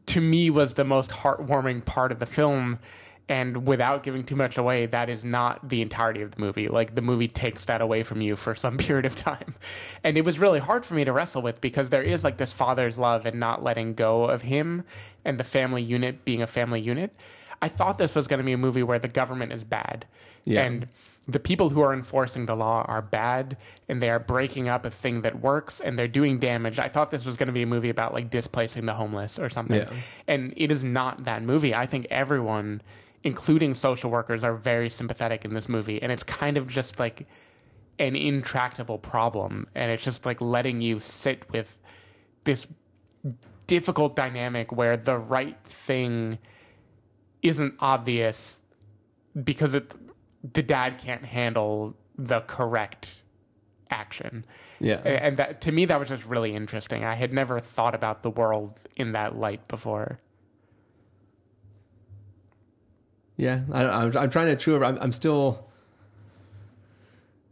to 0.07 0.21
me 0.21 0.51
was 0.51 0.75
the 0.75 0.85
most 0.85 1.11
heartwarming 1.11 1.85
part 1.85 2.13
of 2.13 2.21
the 2.21 2.27
film. 2.27 2.79
And 3.27 3.67
without 3.67 4.03
giving 4.03 4.23
too 4.23 4.37
much 4.37 4.59
away 4.59 4.85
that 4.85 5.09
is 5.09 5.25
not 5.25 5.71
the 5.71 5.81
entirety 5.81 6.21
of 6.21 6.33
the 6.33 6.41
movie. 6.41 6.69
Like 6.69 6.95
the 6.95 7.01
movie 7.01 7.27
takes 7.27 7.65
that 7.65 7.81
away 7.81 8.03
from 8.03 8.21
you 8.21 8.37
for 8.37 8.55
some 8.55 8.77
period 8.79 9.07
of 9.07 9.17
time. 9.17 9.55
And 10.05 10.17
it 10.17 10.25
was 10.25 10.39
really 10.39 10.61
hard 10.61 10.85
for 10.85 10.95
me 10.95 11.05
to 11.05 11.13
wrestle 11.13 11.43
with 11.43 11.61
because 11.61 11.89
there 11.89 12.03
is 12.03 12.23
like 12.23 12.37
this 12.37 12.53
father's 12.53 12.99
love 12.99 13.27
and 13.27 13.41
not 13.41 13.63
letting 13.65 13.95
go 13.95 14.25
of 14.25 14.43
him 14.43 14.85
and 15.25 15.41
the 15.41 15.45
family 15.45 15.83
unit 15.83 16.25
being 16.25 16.43
a 16.43 16.47
family 16.47 16.81
unit. 16.81 17.17
I 17.61 17.69
thought 17.69 17.99
this 17.99 18.15
was 18.15 18.29
going 18.29 18.39
to 18.39 18.45
be 18.45 18.53
a 18.53 18.59
movie 18.59 18.83
where 18.83 18.99
the 18.99 19.09
government 19.09 19.53
is 19.53 19.65
bad. 19.65 20.07
Yeah. 20.45 20.63
and 20.63 20.89
the 21.27 21.41
people 21.41 21.71
who 21.71 21.81
are 21.81 21.93
enforcing 21.93 22.47
the 22.47 22.55
law 22.55 22.85
are 22.87 23.01
bad 23.01 23.57
and 23.89 24.03
they 24.03 24.11
are 24.11 24.19
breaking 24.19 24.69
up 24.69 24.85
a 24.85 24.91
thing 24.91 25.23
that 25.23 25.41
works 25.41 25.81
and 25.81 25.99
they're 25.99 26.07
doing 26.07 26.39
damage. 26.39 26.79
I 26.79 26.89
thought 26.89 27.11
this 27.11 27.25
was 27.25 27.37
going 27.37 27.47
to 27.47 27.53
be 27.53 27.63
a 27.63 27.67
movie 27.67 27.89
about 27.89 28.13
like 28.13 28.31
displacing 28.31 28.85
the 28.85 28.95
homeless 28.95 29.39
or 29.39 29.49
something. 29.49 29.81
Yeah. 29.81 29.93
And 30.29 30.53
it 30.57 30.71
is 30.71 30.85
not 30.85 31.25
that 31.25 31.43
movie. 31.43 31.75
I 31.75 31.87
think 31.87 32.07
everyone, 32.11 32.83
including 33.23 33.73
social 33.73 34.11
workers, 34.11 34.45
are 34.45 34.55
very 34.55 34.91
sympathetic 34.91 35.45
in 35.45 35.55
this 35.55 35.69
movie. 35.69 36.03
And 36.03 36.13
it's 36.13 36.25
kind 36.25 36.59
of 36.59 36.69
just 36.69 36.99
like 36.99 37.27
an 37.99 38.17
intractable 38.17 38.99
problem. 38.99 39.67
And 39.75 39.91
it's 39.91 40.05
just 40.05 40.27
like 40.27 40.43
letting 40.43 40.83
you 40.83 41.01
sit 41.01 41.51
with 41.51 41.81
this 42.45 42.67
difficult 43.67 44.15
dynamic 44.15 44.73
where 44.73 44.97
the 44.99 45.17
right 45.17 45.57
thing 45.65 46.39
isn't 47.41 47.75
obvious 47.79 48.61
because 49.43 49.73
it 49.75 49.91
the 50.53 50.63
dad 50.63 50.99
can't 50.99 51.25
handle 51.25 51.97
the 52.17 52.41
correct 52.41 53.23
action. 53.91 54.45
Yeah. 54.81 54.97
And 54.97 55.37
that 55.39 55.61
to 55.63 55.73
me 55.73 55.85
that 55.87 55.99
was 55.99 56.09
just 56.09 56.27
really 56.27 56.55
interesting. 56.55 57.05
I 57.05 57.15
had 57.15 57.33
never 57.33 57.59
thought 57.59 57.95
about 57.95 58.23
the 58.23 58.31
world 58.31 58.81
in 58.97 59.13
that 59.13 59.37
light 59.37 59.67
before. 59.69 60.19
Yeah, 63.37 63.63
I, 63.73 63.85
I'm, 63.85 64.17
I'm 64.17 64.31
trying 64.31 64.47
to 64.47 64.57
chew 64.57 64.77
over. 64.77 64.85
I'm, 64.85 64.99
I'm 65.01 65.13
still. 65.13 65.67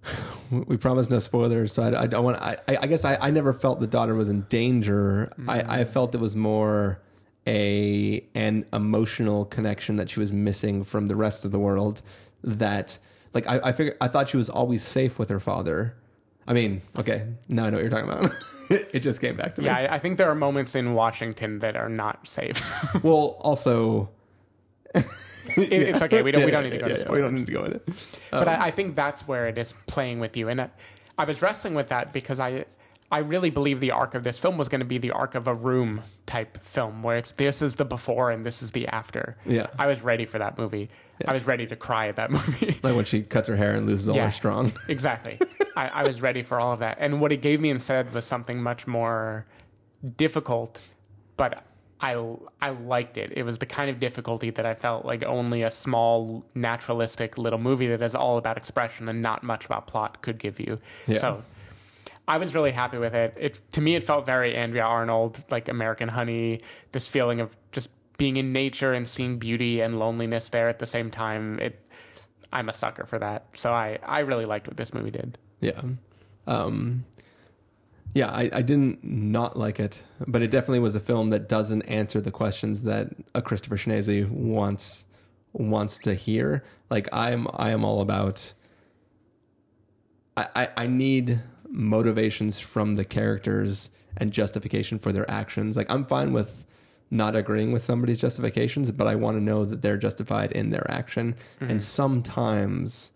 We 0.50 0.76
promised 0.76 1.10
no 1.10 1.18
spoilers, 1.18 1.72
so 1.72 1.82
I, 1.82 2.02
I 2.02 2.06
don't 2.06 2.24
want. 2.24 2.36
I, 2.36 2.58
I 2.68 2.86
guess 2.86 3.06
I, 3.06 3.16
I 3.18 3.30
never 3.30 3.54
felt 3.54 3.80
the 3.80 3.86
daughter 3.86 4.14
was 4.14 4.28
in 4.28 4.42
danger. 4.50 5.32
I, 5.48 5.60
mm-hmm. 5.60 5.70
I 5.70 5.84
felt 5.86 6.14
it 6.14 6.20
was 6.20 6.36
more 6.36 7.00
a 7.46 8.22
an 8.34 8.66
emotional 8.70 9.46
connection 9.46 9.96
that 9.96 10.10
she 10.10 10.20
was 10.20 10.30
missing 10.30 10.84
from 10.84 11.06
the 11.06 11.16
rest 11.16 11.46
of 11.46 11.52
the 11.52 11.58
world. 11.58 12.02
That 12.44 12.98
like 13.34 13.46
I 13.46 13.60
I 13.64 13.72
figure 13.72 13.96
I 14.00 14.08
thought 14.08 14.28
she 14.28 14.36
was 14.36 14.48
always 14.50 14.82
safe 14.82 15.18
with 15.18 15.28
her 15.28 15.40
father. 15.40 15.94
I 16.46 16.52
mean, 16.54 16.82
okay, 16.98 17.26
now 17.48 17.66
I 17.66 17.70
know 17.70 17.76
what 17.76 17.82
you're 17.82 17.90
talking 17.90 18.10
about. 18.10 18.32
it 18.92 19.00
just 19.00 19.20
came 19.20 19.36
back 19.36 19.54
to 19.54 19.60
me. 19.62 19.66
Yeah, 19.68 19.76
I, 19.76 19.94
I 19.94 19.98
think 20.00 20.18
there 20.18 20.28
are 20.28 20.34
moments 20.34 20.74
in 20.74 20.94
Washington 20.94 21.60
that 21.60 21.76
are 21.76 21.88
not 21.88 22.26
safe. 22.26 22.60
well, 23.04 23.36
also, 23.40 24.10
It- 24.94 25.06
it's 25.56 26.02
okay. 26.02 26.22
We 26.22 26.32
don't. 26.32 26.44
we 26.44 26.50
don't 26.50 26.64
need 26.64 26.70
to 26.70 26.78
go 26.78 26.86
Yeah, 26.86 26.96
to 26.96 27.02
yeah, 27.04 27.12
we 27.12 27.18
don't 27.20 27.34
need 27.34 27.46
to 27.46 27.52
go 27.52 27.64
in 27.64 27.72
it. 27.74 27.88
but 28.30 28.48
Um, 28.48 28.60
I, 28.60 28.66
I 28.66 28.70
think 28.70 28.96
that's 28.96 29.26
where 29.28 29.46
it 29.48 29.58
is 29.58 29.74
playing 29.86 30.20
with 30.20 30.36
you, 30.36 30.48
and 30.48 30.60
I, 30.62 30.70
I 31.18 31.24
was 31.24 31.42
wrestling 31.42 31.74
with 31.74 31.88
that 31.88 32.12
because 32.12 32.40
I, 32.40 32.64
I 33.10 33.18
really 33.18 33.50
believe 33.50 33.80
the 33.80 33.90
arc 33.90 34.14
of 34.14 34.24
this 34.24 34.38
film 34.38 34.56
was 34.56 34.68
going 34.68 34.80
to 34.80 34.84
be 34.86 34.98
the 34.98 35.10
arc 35.10 35.34
of 35.34 35.46
a 35.46 35.54
room 35.54 36.02
type 36.26 36.64
film, 36.64 37.02
where 37.02 37.16
it's 37.18 37.32
this 37.32 37.60
is 37.62 37.76
the 37.76 37.84
before 37.84 38.30
and 38.30 38.44
this 38.46 38.62
is 38.62 38.70
the 38.72 38.86
after. 38.88 39.36
Yeah. 39.46 39.66
I 39.78 39.86
was 39.86 40.00
ready 40.02 40.26
for 40.26 40.38
that 40.38 40.58
movie. 40.58 40.88
I 41.26 41.32
was 41.32 41.46
ready 41.46 41.66
to 41.66 41.76
cry 41.76 42.08
at 42.08 42.16
that 42.16 42.30
movie. 42.36 42.78
like 42.82 42.94
when 42.96 43.04
she 43.04 43.22
cuts 43.22 43.48
her 43.48 43.56
hair 43.56 43.72
and 43.72 43.86
loses 43.86 44.08
all 44.08 44.16
Yeah. 44.16 44.24
her 44.26 44.30
strong. 44.30 44.72
exactly. 44.88 45.38
I, 45.76 45.88
I 45.88 46.02
was 46.04 46.20
ready 46.20 46.42
for 46.42 46.60
all 46.60 46.72
of 46.72 46.80
that, 46.80 46.98
and 47.00 47.20
what 47.20 47.32
it 47.32 47.40
gave 47.42 47.60
me 47.60 47.70
instead 47.70 48.12
was 48.14 48.24
something 48.24 48.62
much 48.62 48.86
more 48.86 49.46
difficult, 50.16 50.80
but. 51.36 51.64
I, 52.04 52.16
I 52.60 52.70
liked 52.70 53.16
it. 53.16 53.32
It 53.36 53.44
was 53.44 53.58
the 53.58 53.66
kind 53.66 53.88
of 53.88 54.00
difficulty 54.00 54.50
that 54.50 54.66
I 54.66 54.74
felt 54.74 55.04
like 55.04 55.22
only 55.22 55.62
a 55.62 55.70
small, 55.70 56.44
naturalistic 56.52 57.38
little 57.38 57.60
movie 57.60 57.86
that 57.86 58.02
is 58.02 58.16
all 58.16 58.38
about 58.38 58.56
expression 58.56 59.08
and 59.08 59.22
not 59.22 59.44
much 59.44 59.66
about 59.66 59.86
plot 59.86 60.20
could 60.20 60.38
give 60.38 60.58
you. 60.58 60.80
Yeah. 61.06 61.18
So 61.18 61.44
I 62.26 62.38
was 62.38 62.56
really 62.56 62.72
happy 62.72 62.98
with 62.98 63.14
it. 63.14 63.36
It 63.38 63.60
to 63.70 63.80
me 63.80 63.94
it 63.94 64.02
felt 64.02 64.26
very 64.26 64.56
Andrea 64.56 64.82
Arnold, 64.84 65.44
like 65.48 65.68
American 65.68 66.08
Honey. 66.08 66.62
This 66.90 67.06
feeling 67.06 67.38
of 67.40 67.56
just 67.70 67.88
being 68.18 68.36
in 68.36 68.52
nature 68.52 68.92
and 68.92 69.08
seeing 69.08 69.38
beauty 69.38 69.80
and 69.80 69.98
loneliness 69.98 70.48
there 70.48 70.68
at 70.68 70.78
the 70.78 70.86
same 70.86 71.10
time. 71.10 71.58
It 71.58 71.78
I'm 72.52 72.68
a 72.68 72.72
sucker 72.72 73.04
for 73.06 73.18
that. 73.18 73.46
So 73.54 73.72
I 73.72 73.98
I 74.04 74.20
really 74.20 74.44
liked 74.44 74.66
what 74.66 74.76
this 74.76 74.92
movie 74.92 75.10
did. 75.10 75.38
Yeah. 75.60 75.80
Um, 76.46 77.04
yeah, 78.14 78.30
I, 78.30 78.50
I 78.52 78.62
didn't 78.62 79.02
not 79.02 79.56
like 79.56 79.80
it, 79.80 80.02
but 80.26 80.42
it 80.42 80.50
definitely 80.50 80.80
was 80.80 80.94
a 80.94 81.00
film 81.00 81.30
that 81.30 81.48
doesn't 81.48 81.82
answer 81.82 82.20
the 82.20 82.30
questions 82.30 82.82
that 82.82 83.08
a 83.34 83.40
Christopher 83.40 83.76
Schnese 83.76 84.28
wants 84.28 85.06
wants 85.52 85.98
to 86.00 86.14
hear. 86.14 86.62
Like 86.90 87.08
I'm 87.12 87.46
I 87.54 87.70
am 87.70 87.84
all 87.84 88.00
about 88.00 88.52
I, 90.36 90.48
I, 90.54 90.68
I 90.76 90.86
need 90.86 91.40
motivations 91.68 92.60
from 92.60 92.96
the 92.96 93.04
characters 93.04 93.88
and 94.16 94.30
justification 94.30 94.98
for 94.98 95.12
their 95.12 95.30
actions. 95.30 95.76
Like 95.76 95.90
I'm 95.90 96.04
fine 96.04 96.32
with 96.32 96.66
not 97.12 97.36
agreeing 97.36 97.72
with 97.72 97.82
somebody's 97.82 98.20
justifications, 98.20 98.90
but 98.90 99.06
I 99.06 99.14
want 99.14 99.36
to 99.36 99.42
know 99.42 99.66
that 99.66 99.82
they're 99.82 99.98
justified 99.98 100.50
in 100.50 100.70
their 100.70 100.90
action. 100.90 101.36
And 101.60 101.82
sometimes, 101.82 103.12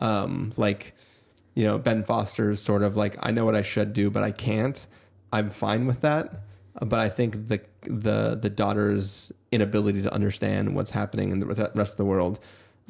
um, 0.00 0.52
like 0.56 0.94
you 1.54 1.64
know, 1.64 1.78
Ben 1.78 2.04
Foster's 2.04 2.60
sort 2.60 2.82
of 2.82 2.96
like 2.96 3.16
I 3.20 3.30
know 3.30 3.44
what 3.44 3.54
I 3.54 3.62
should 3.62 3.92
do, 3.92 4.10
but 4.10 4.22
I 4.22 4.32
can't. 4.32 4.86
I'm 5.32 5.48
fine 5.50 5.86
with 5.86 6.00
that, 6.02 6.42
but 6.80 6.98
I 6.98 7.08
think 7.08 7.48
the 7.48 7.60
the 7.82 8.36
the 8.40 8.50
daughter's 8.50 9.32
inability 9.52 10.02
to 10.02 10.12
understand 10.12 10.74
what's 10.74 10.90
happening 10.90 11.30
in 11.30 11.38
the 11.38 11.46
rest 11.46 11.94
of 11.94 11.96
the 11.96 12.04
world, 12.04 12.40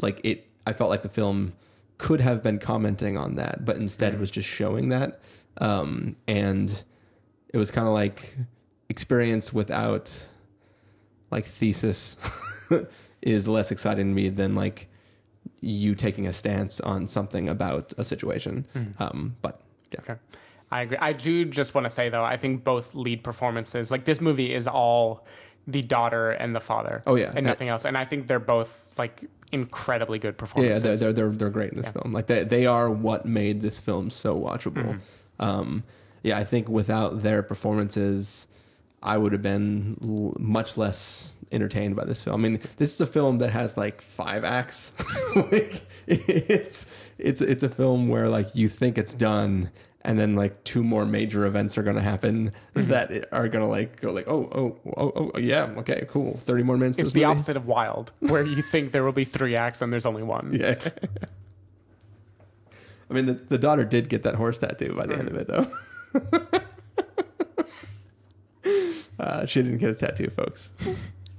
like 0.00 0.20
it, 0.24 0.48
I 0.66 0.72
felt 0.72 0.90
like 0.90 1.02
the 1.02 1.08
film 1.08 1.52
could 1.98 2.20
have 2.20 2.42
been 2.42 2.58
commenting 2.58 3.16
on 3.16 3.36
that, 3.36 3.64
but 3.64 3.76
instead 3.76 4.18
was 4.18 4.30
just 4.30 4.48
showing 4.48 4.88
that, 4.88 5.20
um, 5.58 6.16
and 6.26 6.82
it 7.50 7.58
was 7.58 7.70
kind 7.70 7.86
of 7.86 7.92
like 7.92 8.36
experience 8.88 9.52
without 9.52 10.26
like 11.30 11.44
thesis 11.44 12.16
is 13.22 13.48
less 13.48 13.70
exciting 13.70 14.08
to 14.08 14.14
me 14.14 14.28
than 14.28 14.54
like 14.54 14.88
you 15.60 15.94
taking 15.94 16.26
a 16.26 16.32
stance 16.32 16.80
on 16.80 17.06
something 17.06 17.48
about 17.48 17.92
a 17.98 18.04
situation. 18.04 18.66
Um, 18.98 19.36
but 19.42 19.60
yeah, 19.90 20.00
Okay. 20.00 20.16
I 20.70 20.82
agree. 20.82 20.96
I 21.00 21.12
do 21.12 21.44
just 21.44 21.74
want 21.74 21.84
to 21.84 21.90
say 21.90 22.08
though, 22.08 22.24
I 22.24 22.36
think 22.36 22.64
both 22.64 22.94
lead 22.94 23.22
performances, 23.22 23.90
like 23.90 24.04
this 24.04 24.20
movie 24.20 24.52
is 24.52 24.66
all 24.66 25.24
the 25.66 25.82
daughter 25.82 26.30
and 26.30 26.54
the 26.56 26.60
father. 26.60 27.02
Oh, 27.06 27.14
yeah. 27.14 27.32
And 27.34 27.46
nothing 27.46 27.68
else. 27.68 27.84
And 27.84 27.96
I 27.96 28.04
think 28.04 28.26
they're 28.26 28.38
both 28.40 28.92
like 28.98 29.24
incredibly 29.52 30.18
good 30.18 30.34
yeah, 30.34 30.38
performances. 30.38 30.82
they're, 30.82 30.96
they're 30.96 31.12
they're 31.12 31.30
they're 31.30 31.50
great 31.50 31.70
in 31.70 31.78
this 31.78 31.90
film. 31.90 32.12
Like 32.12 32.26
they 32.26 32.42
they 32.44 32.66
are 32.66 32.90
what 32.90 33.26
made 33.26 33.62
this 33.62 33.80
film 33.80 34.10
so 34.10 34.38
watchable. 34.38 35.00
Um, 35.38 35.84
yeah, 36.22 36.36
I 36.36 36.44
think 36.44 36.68
without 36.68 37.22
their 37.22 37.42
performances, 37.44 38.46
I 39.06 39.16
would 39.16 39.32
have 39.32 39.42
been 39.42 39.96
l- 40.02 40.34
much 40.38 40.76
less 40.76 41.38
entertained 41.52 41.96
by 41.96 42.04
this 42.04 42.24
film. 42.24 42.44
I 42.44 42.48
mean, 42.48 42.60
this 42.76 42.92
is 42.92 43.00
a 43.00 43.06
film 43.06 43.38
that 43.38 43.50
has 43.50 43.76
like 43.76 44.02
five 44.02 44.44
acts. 44.44 44.92
like 45.36 45.86
it's 46.06 46.86
it's 47.18 47.40
it's 47.40 47.62
a 47.62 47.68
film 47.68 48.08
where 48.08 48.28
like 48.28 48.54
you 48.54 48.68
think 48.68 48.98
it's 48.98 49.14
done. 49.14 49.70
And 50.02 50.20
then 50.20 50.36
like 50.36 50.62
two 50.62 50.84
more 50.84 51.04
major 51.04 51.46
events 51.46 51.76
are 51.76 51.82
going 51.82 51.96
to 51.96 52.02
happen 52.02 52.52
mm-hmm. 52.76 52.90
that 52.90 53.26
are 53.32 53.48
going 53.48 53.64
to 53.64 53.68
like 53.68 54.00
go 54.00 54.12
like 54.12 54.28
oh 54.28 54.48
oh 54.52 54.92
oh 54.96 55.30
oh 55.34 55.38
yeah 55.38 55.64
okay 55.78 56.06
cool 56.08 56.36
thirty 56.36 56.62
more 56.62 56.76
minutes. 56.76 56.98
It's 56.98 57.12
the 57.12 57.20
movie. 57.20 57.32
opposite 57.32 57.56
of 57.56 57.66
Wild, 57.66 58.12
where 58.20 58.44
you 58.44 58.62
think 58.70 58.92
there 58.92 59.02
will 59.02 59.10
be 59.10 59.24
three 59.24 59.56
acts 59.56 59.82
and 59.82 59.92
there's 59.92 60.06
only 60.06 60.22
one. 60.22 60.56
Yeah. 60.60 60.76
I 63.10 63.14
mean, 63.14 63.26
the, 63.26 63.34
the 63.34 63.58
daughter 63.58 63.84
did 63.84 64.08
get 64.08 64.22
that 64.24 64.34
horse 64.34 64.58
tattoo 64.58 64.94
by 64.94 65.06
the 65.06 65.16
end 65.16 65.28
of 65.28 65.36
it, 65.36 65.48
though. 65.48 66.60
uh, 69.18 69.46
she 69.46 69.62
didn't 69.62 69.79
get 69.79 69.90
a 69.90 69.94
tattoo, 69.94 70.29
folks. 70.29 70.72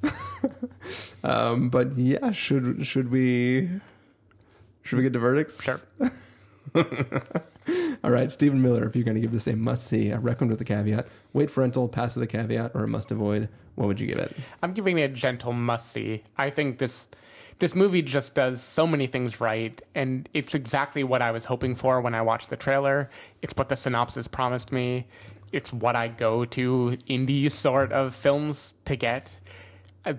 um, 1.23 1.69
but 1.69 1.95
yeah, 1.97 2.31
should 2.31 2.85
should 2.85 3.11
we 3.11 3.69
should 4.83 4.97
we 4.97 5.03
get 5.03 5.13
to 5.13 5.19
verdicts? 5.19 5.63
Sure. 5.63 5.79
All 8.03 8.11
right, 8.11 8.31
Stephen 8.31 8.61
Miller. 8.61 8.85
If 8.87 8.95
you're 8.95 9.03
going 9.03 9.15
to 9.15 9.21
give 9.21 9.33
this 9.33 9.47
a 9.47 9.55
must 9.55 9.87
see, 9.87 10.11
a 10.11 10.19
recommend 10.19 10.51
with 10.51 10.61
a 10.61 10.65
caveat, 10.65 11.07
wait 11.33 11.49
for 11.49 11.61
rental, 11.61 11.87
pass 11.87 12.15
with 12.15 12.23
a 12.23 12.27
caveat, 12.27 12.71
or 12.73 12.83
a 12.83 12.87
must 12.87 13.11
avoid, 13.11 13.49
what 13.75 13.87
would 13.87 13.99
you 13.99 14.07
give 14.07 14.17
it? 14.17 14.35
I'm 14.63 14.73
giving 14.73 14.97
it 14.97 15.03
a 15.03 15.13
gentle 15.13 15.51
must 15.51 15.91
see. 15.91 16.23
I 16.37 16.49
think 16.49 16.77
this 16.77 17.07
this 17.59 17.73
movie 17.73 18.03
just 18.03 18.35
does 18.35 18.61
so 18.61 18.85
many 18.85 19.07
things 19.07 19.41
right, 19.41 19.81
and 19.95 20.29
it's 20.33 20.53
exactly 20.53 21.03
what 21.03 21.21
I 21.21 21.31
was 21.31 21.45
hoping 21.45 21.73
for 21.75 21.99
when 21.99 22.13
I 22.13 22.21
watched 22.21 22.49
the 22.49 22.55
trailer. 22.55 23.09
It's 23.41 23.53
what 23.55 23.69
the 23.69 23.75
synopsis 23.75 24.27
promised 24.27 24.71
me. 24.71 25.07
It's 25.51 25.71
what 25.71 25.95
I 25.95 26.07
go 26.07 26.45
to 26.45 26.97
indie 27.09 27.49
sort 27.51 27.91
of 27.91 28.15
films 28.15 28.73
to 28.85 28.95
get. 28.95 29.39
Uh, 30.05 30.13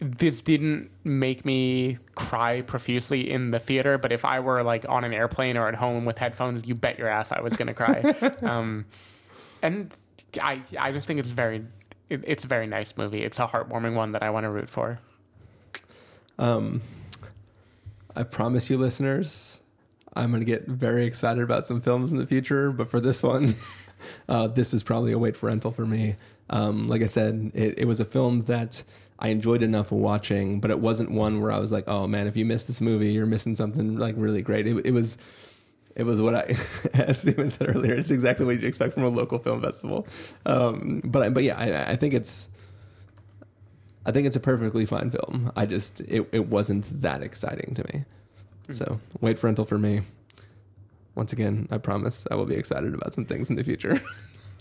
This 0.00 0.40
didn't 0.40 0.90
make 1.04 1.44
me 1.44 1.98
cry 2.14 2.62
profusely 2.62 3.30
in 3.30 3.50
the 3.50 3.58
theater, 3.58 3.98
but 3.98 4.12
if 4.12 4.24
I 4.24 4.40
were 4.40 4.62
like 4.62 4.84
on 4.88 5.04
an 5.04 5.12
airplane 5.12 5.56
or 5.56 5.68
at 5.68 5.74
home 5.76 6.04
with 6.04 6.18
headphones, 6.18 6.66
you 6.66 6.74
bet 6.74 6.98
your 6.98 7.08
ass 7.08 7.32
I 7.32 7.40
was 7.40 7.56
going 7.56 7.68
to 7.68 7.74
cry. 7.74 8.00
um, 8.42 8.84
and 9.62 9.92
I, 10.40 10.62
I 10.78 10.92
just 10.92 11.06
think 11.06 11.20
it's 11.20 11.28
very, 11.30 11.64
it, 12.08 12.22
it's 12.26 12.44
a 12.44 12.48
very 12.48 12.66
nice 12.66 12.96
movie. 12.96 13.22
It's 13.22 13.38
a 13.38 13.46
heartwarming 13.46 13.94
one 13.94 14.12
that 14.12 14.22
I 14.22 14.30
want 14.30 14.44
to 14.44 14.50
root 14.50 14.68
for. 14.68 14.98
Um, 16.38 16.80
I 18.16 18.24
promise 18.24 18.68
you, 18.68 18.76
listeners, 18.76 19.60
I'm 20.14 20.30
going 20.30 20.40
to 20.40 20.46
get 20.46 20.66
very 20.66 21.06
excited 21.06 21.42
about 21.42 21.64
some 21.64 21.80
films 21.80 22.12
in 22.12 22.18
the 22.18 22.26
future. 22.26 22.72
But 22.72 22.90
for 22.90 23.00
this 23.00 23.22
one, 23.22 23.54
uh, 24.28 24.46
this 24.46 24.72
is 24.74 24.82
probably 24.82 25.12
a 25.12 25.18
wait 25.18 25.36
for 25.36 25.46
rental 25.46 25.70
for 25.70 25.86
me. 25.86 26.16
Um, 26.50 26.88
like 26.88 27.02
I 27.02 27.06
said, 27.06 27.50
it, 27.54 27.78
it 27.78 27.84
was 27.86 28.00
a 28.00 28.04
film 28.04 28.42
that 28.42 28.82
I 29.18 29.28
enjoyed 29.28 29.62
enough 29.62 29.90
watching, 29.92 30.60
but 30.60 30.70
it 30.70 30.80
wasn't 30.80 31.10
one 31.10 31.40
where 31.40 31.52
I 31.52 31.58
was 31.58 31.72
like, 31.72 31.84
"Oh 31.86 32.06
man, 32.06 32.26
if 32.26 32.36
you 32.36 32.44
miss 32.44 32.64
this 32.64 32.80
movie, 32.80 33.12
you're 33.12 33.26
missing 33.26 33.54
something 33.54 33.96
like 33.96 34.14
really 34.18 34.42
great." 34.42 34.66
It, 34.66 34.86
it 34.86 34.92
was. 34.92 35.16
It 35.94 36.04
was 36.04 36.22
what 36.22 36.34
I, 36.34 36.56
as 36.94 37.18
Stephen 37.20 37.50
said 37.50 37.68
earlier, 37.68 37.92
it's 37.92 38.10
exactly 38.10 38.46
what 38.46 38.52
you'd 38.52 38.64
expect 38.64 38.94
from 38.94 39.02
a 39.02 39.10
local 39.10 39.38
film 39.38 39.60
festival. 39.60 40.06
Um, 40.46 41.02
but 41.04 41.22
I, 41.22 41.28
but 41.28 41.42
yeah, 41.42 41.58
I, 41.58 41.92
I 41.92 41.96
think 41.96 42.14
it's, 42.14 42.48
I 44.06 44.10
think 44.10 44.26
it's 44.26 44.34
a 44.34 44.40
perfectly 44.40 44.86
fine 44.86 45.10
film. 45.10 45.52
I 45.54 45.66
just 45.66 46.00
it, 46.00 46.26
it 46.32 46.48
wasn't 46.48 47.02
that 47.02 47.22
exciting 47.22 47.74
to 47.74 47.84
me. 47.92 48.04
So 48.70 49.00
wait 49.20 49.38
for 49.38 49.48
rental 49.48 49.66
for 49.66 49.78
me. 49.78 50.00
Once 51.14 51.32
again, 51.32 51.68
I 51.70 51.78
promise 51.78 52.26
I 52.30 52.34
will 52.34 52.46
be 52.46 52.54
excited 52.54 52.94
about 52.94 53.12
some 53.12 53.24
things 53.24 53.50
in 53.50 53.56
the 53.56 53.64
future. 53.64 54.00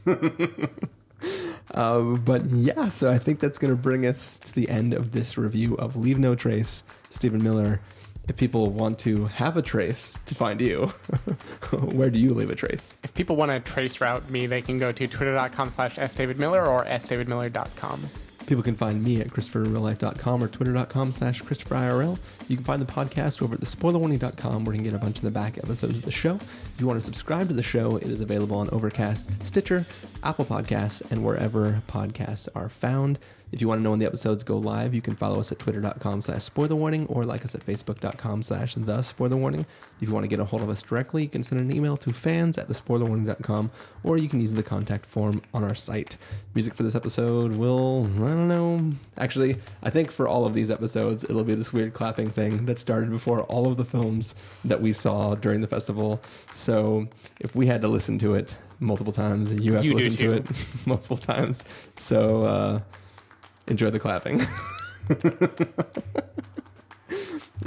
um, 1.73 2.21
but 2.23 2.45
yeah, 2.45 2.89
so 2.89 3.09
I 3.09 3.17
think 3.17 3.39
that's 3.39 3.57
going 3.57 3.73
to 3.73 3.81
bring 3.81 4.05
us 4.05 4.39
to 4.39 4.53
the 4.53 4.69
end 4.69 4.93
of 4.93 5.11
this 5.11 5.37
review 5.37 5.75
of 5.75 5.95
Leave 5.95 6.19
No 6.19 6.35
Trace, 6.35 6.83
Stephen 7.09 7.43
Miller. 7.43 7.79
If 8.27 8.37
people 8.37 8.69
want 8.69 8.99
to 8.99 9.25
have 9.25 9.57
a 9.57 9.61
trace 9.61 10.17
to 10.27 10.35
find 10.35 10.61
you, 10.61 10.87
where 11.71 12.09
do 12.09 12.19
you 12.19 12.33
leave 12.33 12.49
a 12.49 12.55
trace? 12.55 12.97
If 13.03 13.13
people 13.13 13.35
want 13.35 13.51
to 13.51 13.71
trace 13.71 13.99
route 13.99 14.29
me, 14.29 14.45
they 14.45 14.61
can 14.61 14.77
go 14.77 14.91
to 14.91 15.07
twitter.com 15.07 15.71
slash 15.71 15.95
sdavidmiller 15.95 16.67
or 16.67 16.85
sdavidmiller.com. 16.85 18.01
People 18.51 18.63
can 18.63 18.75
find 18.75 19.01
me 19.01 19.21
at 19.21 19.29
ChristopherRealLife.com 19.29 20.43
or 20.43 20.49
Twitter.com 20.49 21.13
slash 21.13 21.41
ChristopherIRL. 21.41 22.19
You 22.49 22.57
can 22.57 22.65
find 22.65 22.81
the 22.81 22.85
podcast 22.85 23.41
over 23.41 23.53
at 23.53 23.61
TheSpoilerWarning.com 23.61 24.65
where 24.65 24.75
you 24.75 24.81
can 24.81 24.91
get 24.91 24.93
a 24.93 25.01
bunch 25.01 25.15
of 25.15 25.21
the 25.21 25.31
back 25.31 25.57
episodes 25.57 25.99
of 25.99 26.01
the 26.01 26.11
show. 26.11 26.35
If 26.35 26.75
you 26.77 26.85
want 26.85 26.99
to 26.99 27.05
subscribe 27.05 27.47
to 27.47 27.53
the 27.53 27.63
show, 27.63 27.95
it 27.95 28.07
is 28.07 28.19
available 28.19 28.57
on 28.57 28.67
Overcast, 28.71 29.41
Stitcher, 29.41 29.85
Apple 30.21 30.43
Podcasts, 30.43 31.09
and 31.09 31.23
wherever 31.23 31.81
podcasts 31.87 32.49
are 32.53 32.67
found. 32.67 33.19
If 33.51 33.59
you 33.59 33.67
want 33.67 33.79
to 33.79 33.83
know 33.83 33.89
when 33.89 33.99
the 33.99 34.05
episodes 34.05 34.43
go 34.43 34.57
live, 34.57 34.93
you 34.93 35.01
can 35.01 35.15
follow 35.15 35.39
us 35.39 35.51
at 35.51 35.59
twitter.com 35.59 36.21
slash 36.21 36.43
spoiler 36.43 36.75
warning 36.75 37.05
or 37.07 37.25
like 37.25 37.43
us 37.43 37.53
at 37.53 37.65
facebook.com 37.65 38.43
slash 38.43 38.75
the 38.75 39.01
spoiler 39.01 39.35
warning. 39.35 39.65
If 39.99 40.07
you 40.07 40.13
want 40.13 40.23
to 40.23 40.27
get 40.29 40.39
a 40.39 40.45
hold 40.45 40.61
of 40.61 40.69
us 40.69 40.81
directly, 40.81 41.23
you 41.23 41.29
can 41.29 41.43
send 41.43 41.59
an 41.59 41.75
email 41.75 41.97
to 41.97 42.13
fans 42.13 42.57
at 42.57 42.69
thespoilerwarning.com 42.69 43.71
or 44.03 44.17
you 44.17 44.29
can 44.29 44.39
use 44.39 44.53
the 44.53 44.63
contact 44.63 45.05
form 45.05 45.41
on 45.53 45.63
our 45.63 45.75
site. 45.75 46.17
Music 46.55 46.73
for 46.73 46.83
this 46.83 46.95
episode 46.95 47.55
will, 47.55 48.05
I 48.05 48.29
don't 48.29 48.47
know. 48.47 48.93
Actually, 49.17 49.57
I 49.83 49.89
think 49.89 50.11
for 50.11 50.27
all 50.27 50.45
of 50.45 50.53
these 50.53 50.71
episodes, 50.71 51.23
it'll 51.23 51.43
be 51.43 51.55
this 51.55 51.73
weird 51.73 51.93
clapping 51.93 52.29
thing 52.29 52.65
that 52.67 52.79
started 52.79 53.09
before 53.11 53.41
all 53.43 53.67
of 53.67 53.77
the 53.77 53.85
films 53.85 54.61
that 54.63 54.81
we 54.81 54.93
saw 54.93 55.35
during 55.35 55.61
the 55.61 55.67
festival. 55.67 56.21
So 56.53 57.09
if 57.39 57.55
we 57.55 57.67
had 57.67 57.81
to 57.81 57.87
listen 57.87 58.17
to 58.19 58.33
it 58.33 58.55
multiple 58.79 59.13
times, 59.13 59.51
you 59.53 59.73
have 59.73 59.83
You 59.83 59.91
to 59.91 59.97
listen 59.97 60.17
to 60.17 60.31
it 60.33 60.45
multiple 60.85 61.17
times. 61.17 61.63
So 61.97 62.45
uh, 62.45 62.79
enjoy 63.67 63.89
the 63.89 63.99
clapping. 63.99 64.41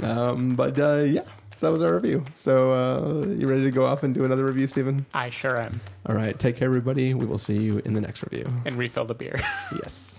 um, 0.03 0.55
but 0.55 0.77
uh, 0.79 1.03
yeah, 1.07 1.23
so 1.53 1.67
that 1.67 1.71
was 1.71 1.81
our 1.81 1.93
review. 1.95 2.23
So 2.33 2.71
uh, 2.71 3.25
you 3.27 3.47
ready 3.47 3.63
to 3.63 3.71
go 3.71 3.85
off 3.85 4.03
and 4.03 4.13
do 4.13 4.23
another 4.23 4.45
review, 4.45 4.67
Stephen? 4.67 5.05
I 5.13 5.29
sure 5.29 5.59
am. 5.59 5.81
All 6.05 6.15
right, 6.15 6.37
take 6.37 6.57
care, 6.57 6.67
everybody. 6.67 7.13
We 7.13 7.25
will 7.25 7.37
see 7.37 7.57
you 7.57 7.81
in 7.85 7.93
the 7.93 8.01
next 8.01 8.23
review. 8.23 8.45
And 8.65 8.75
refill 8.77 9.05
the 9.05 9.15
beer. 9.15 9.41
Yes. 9.81 10.14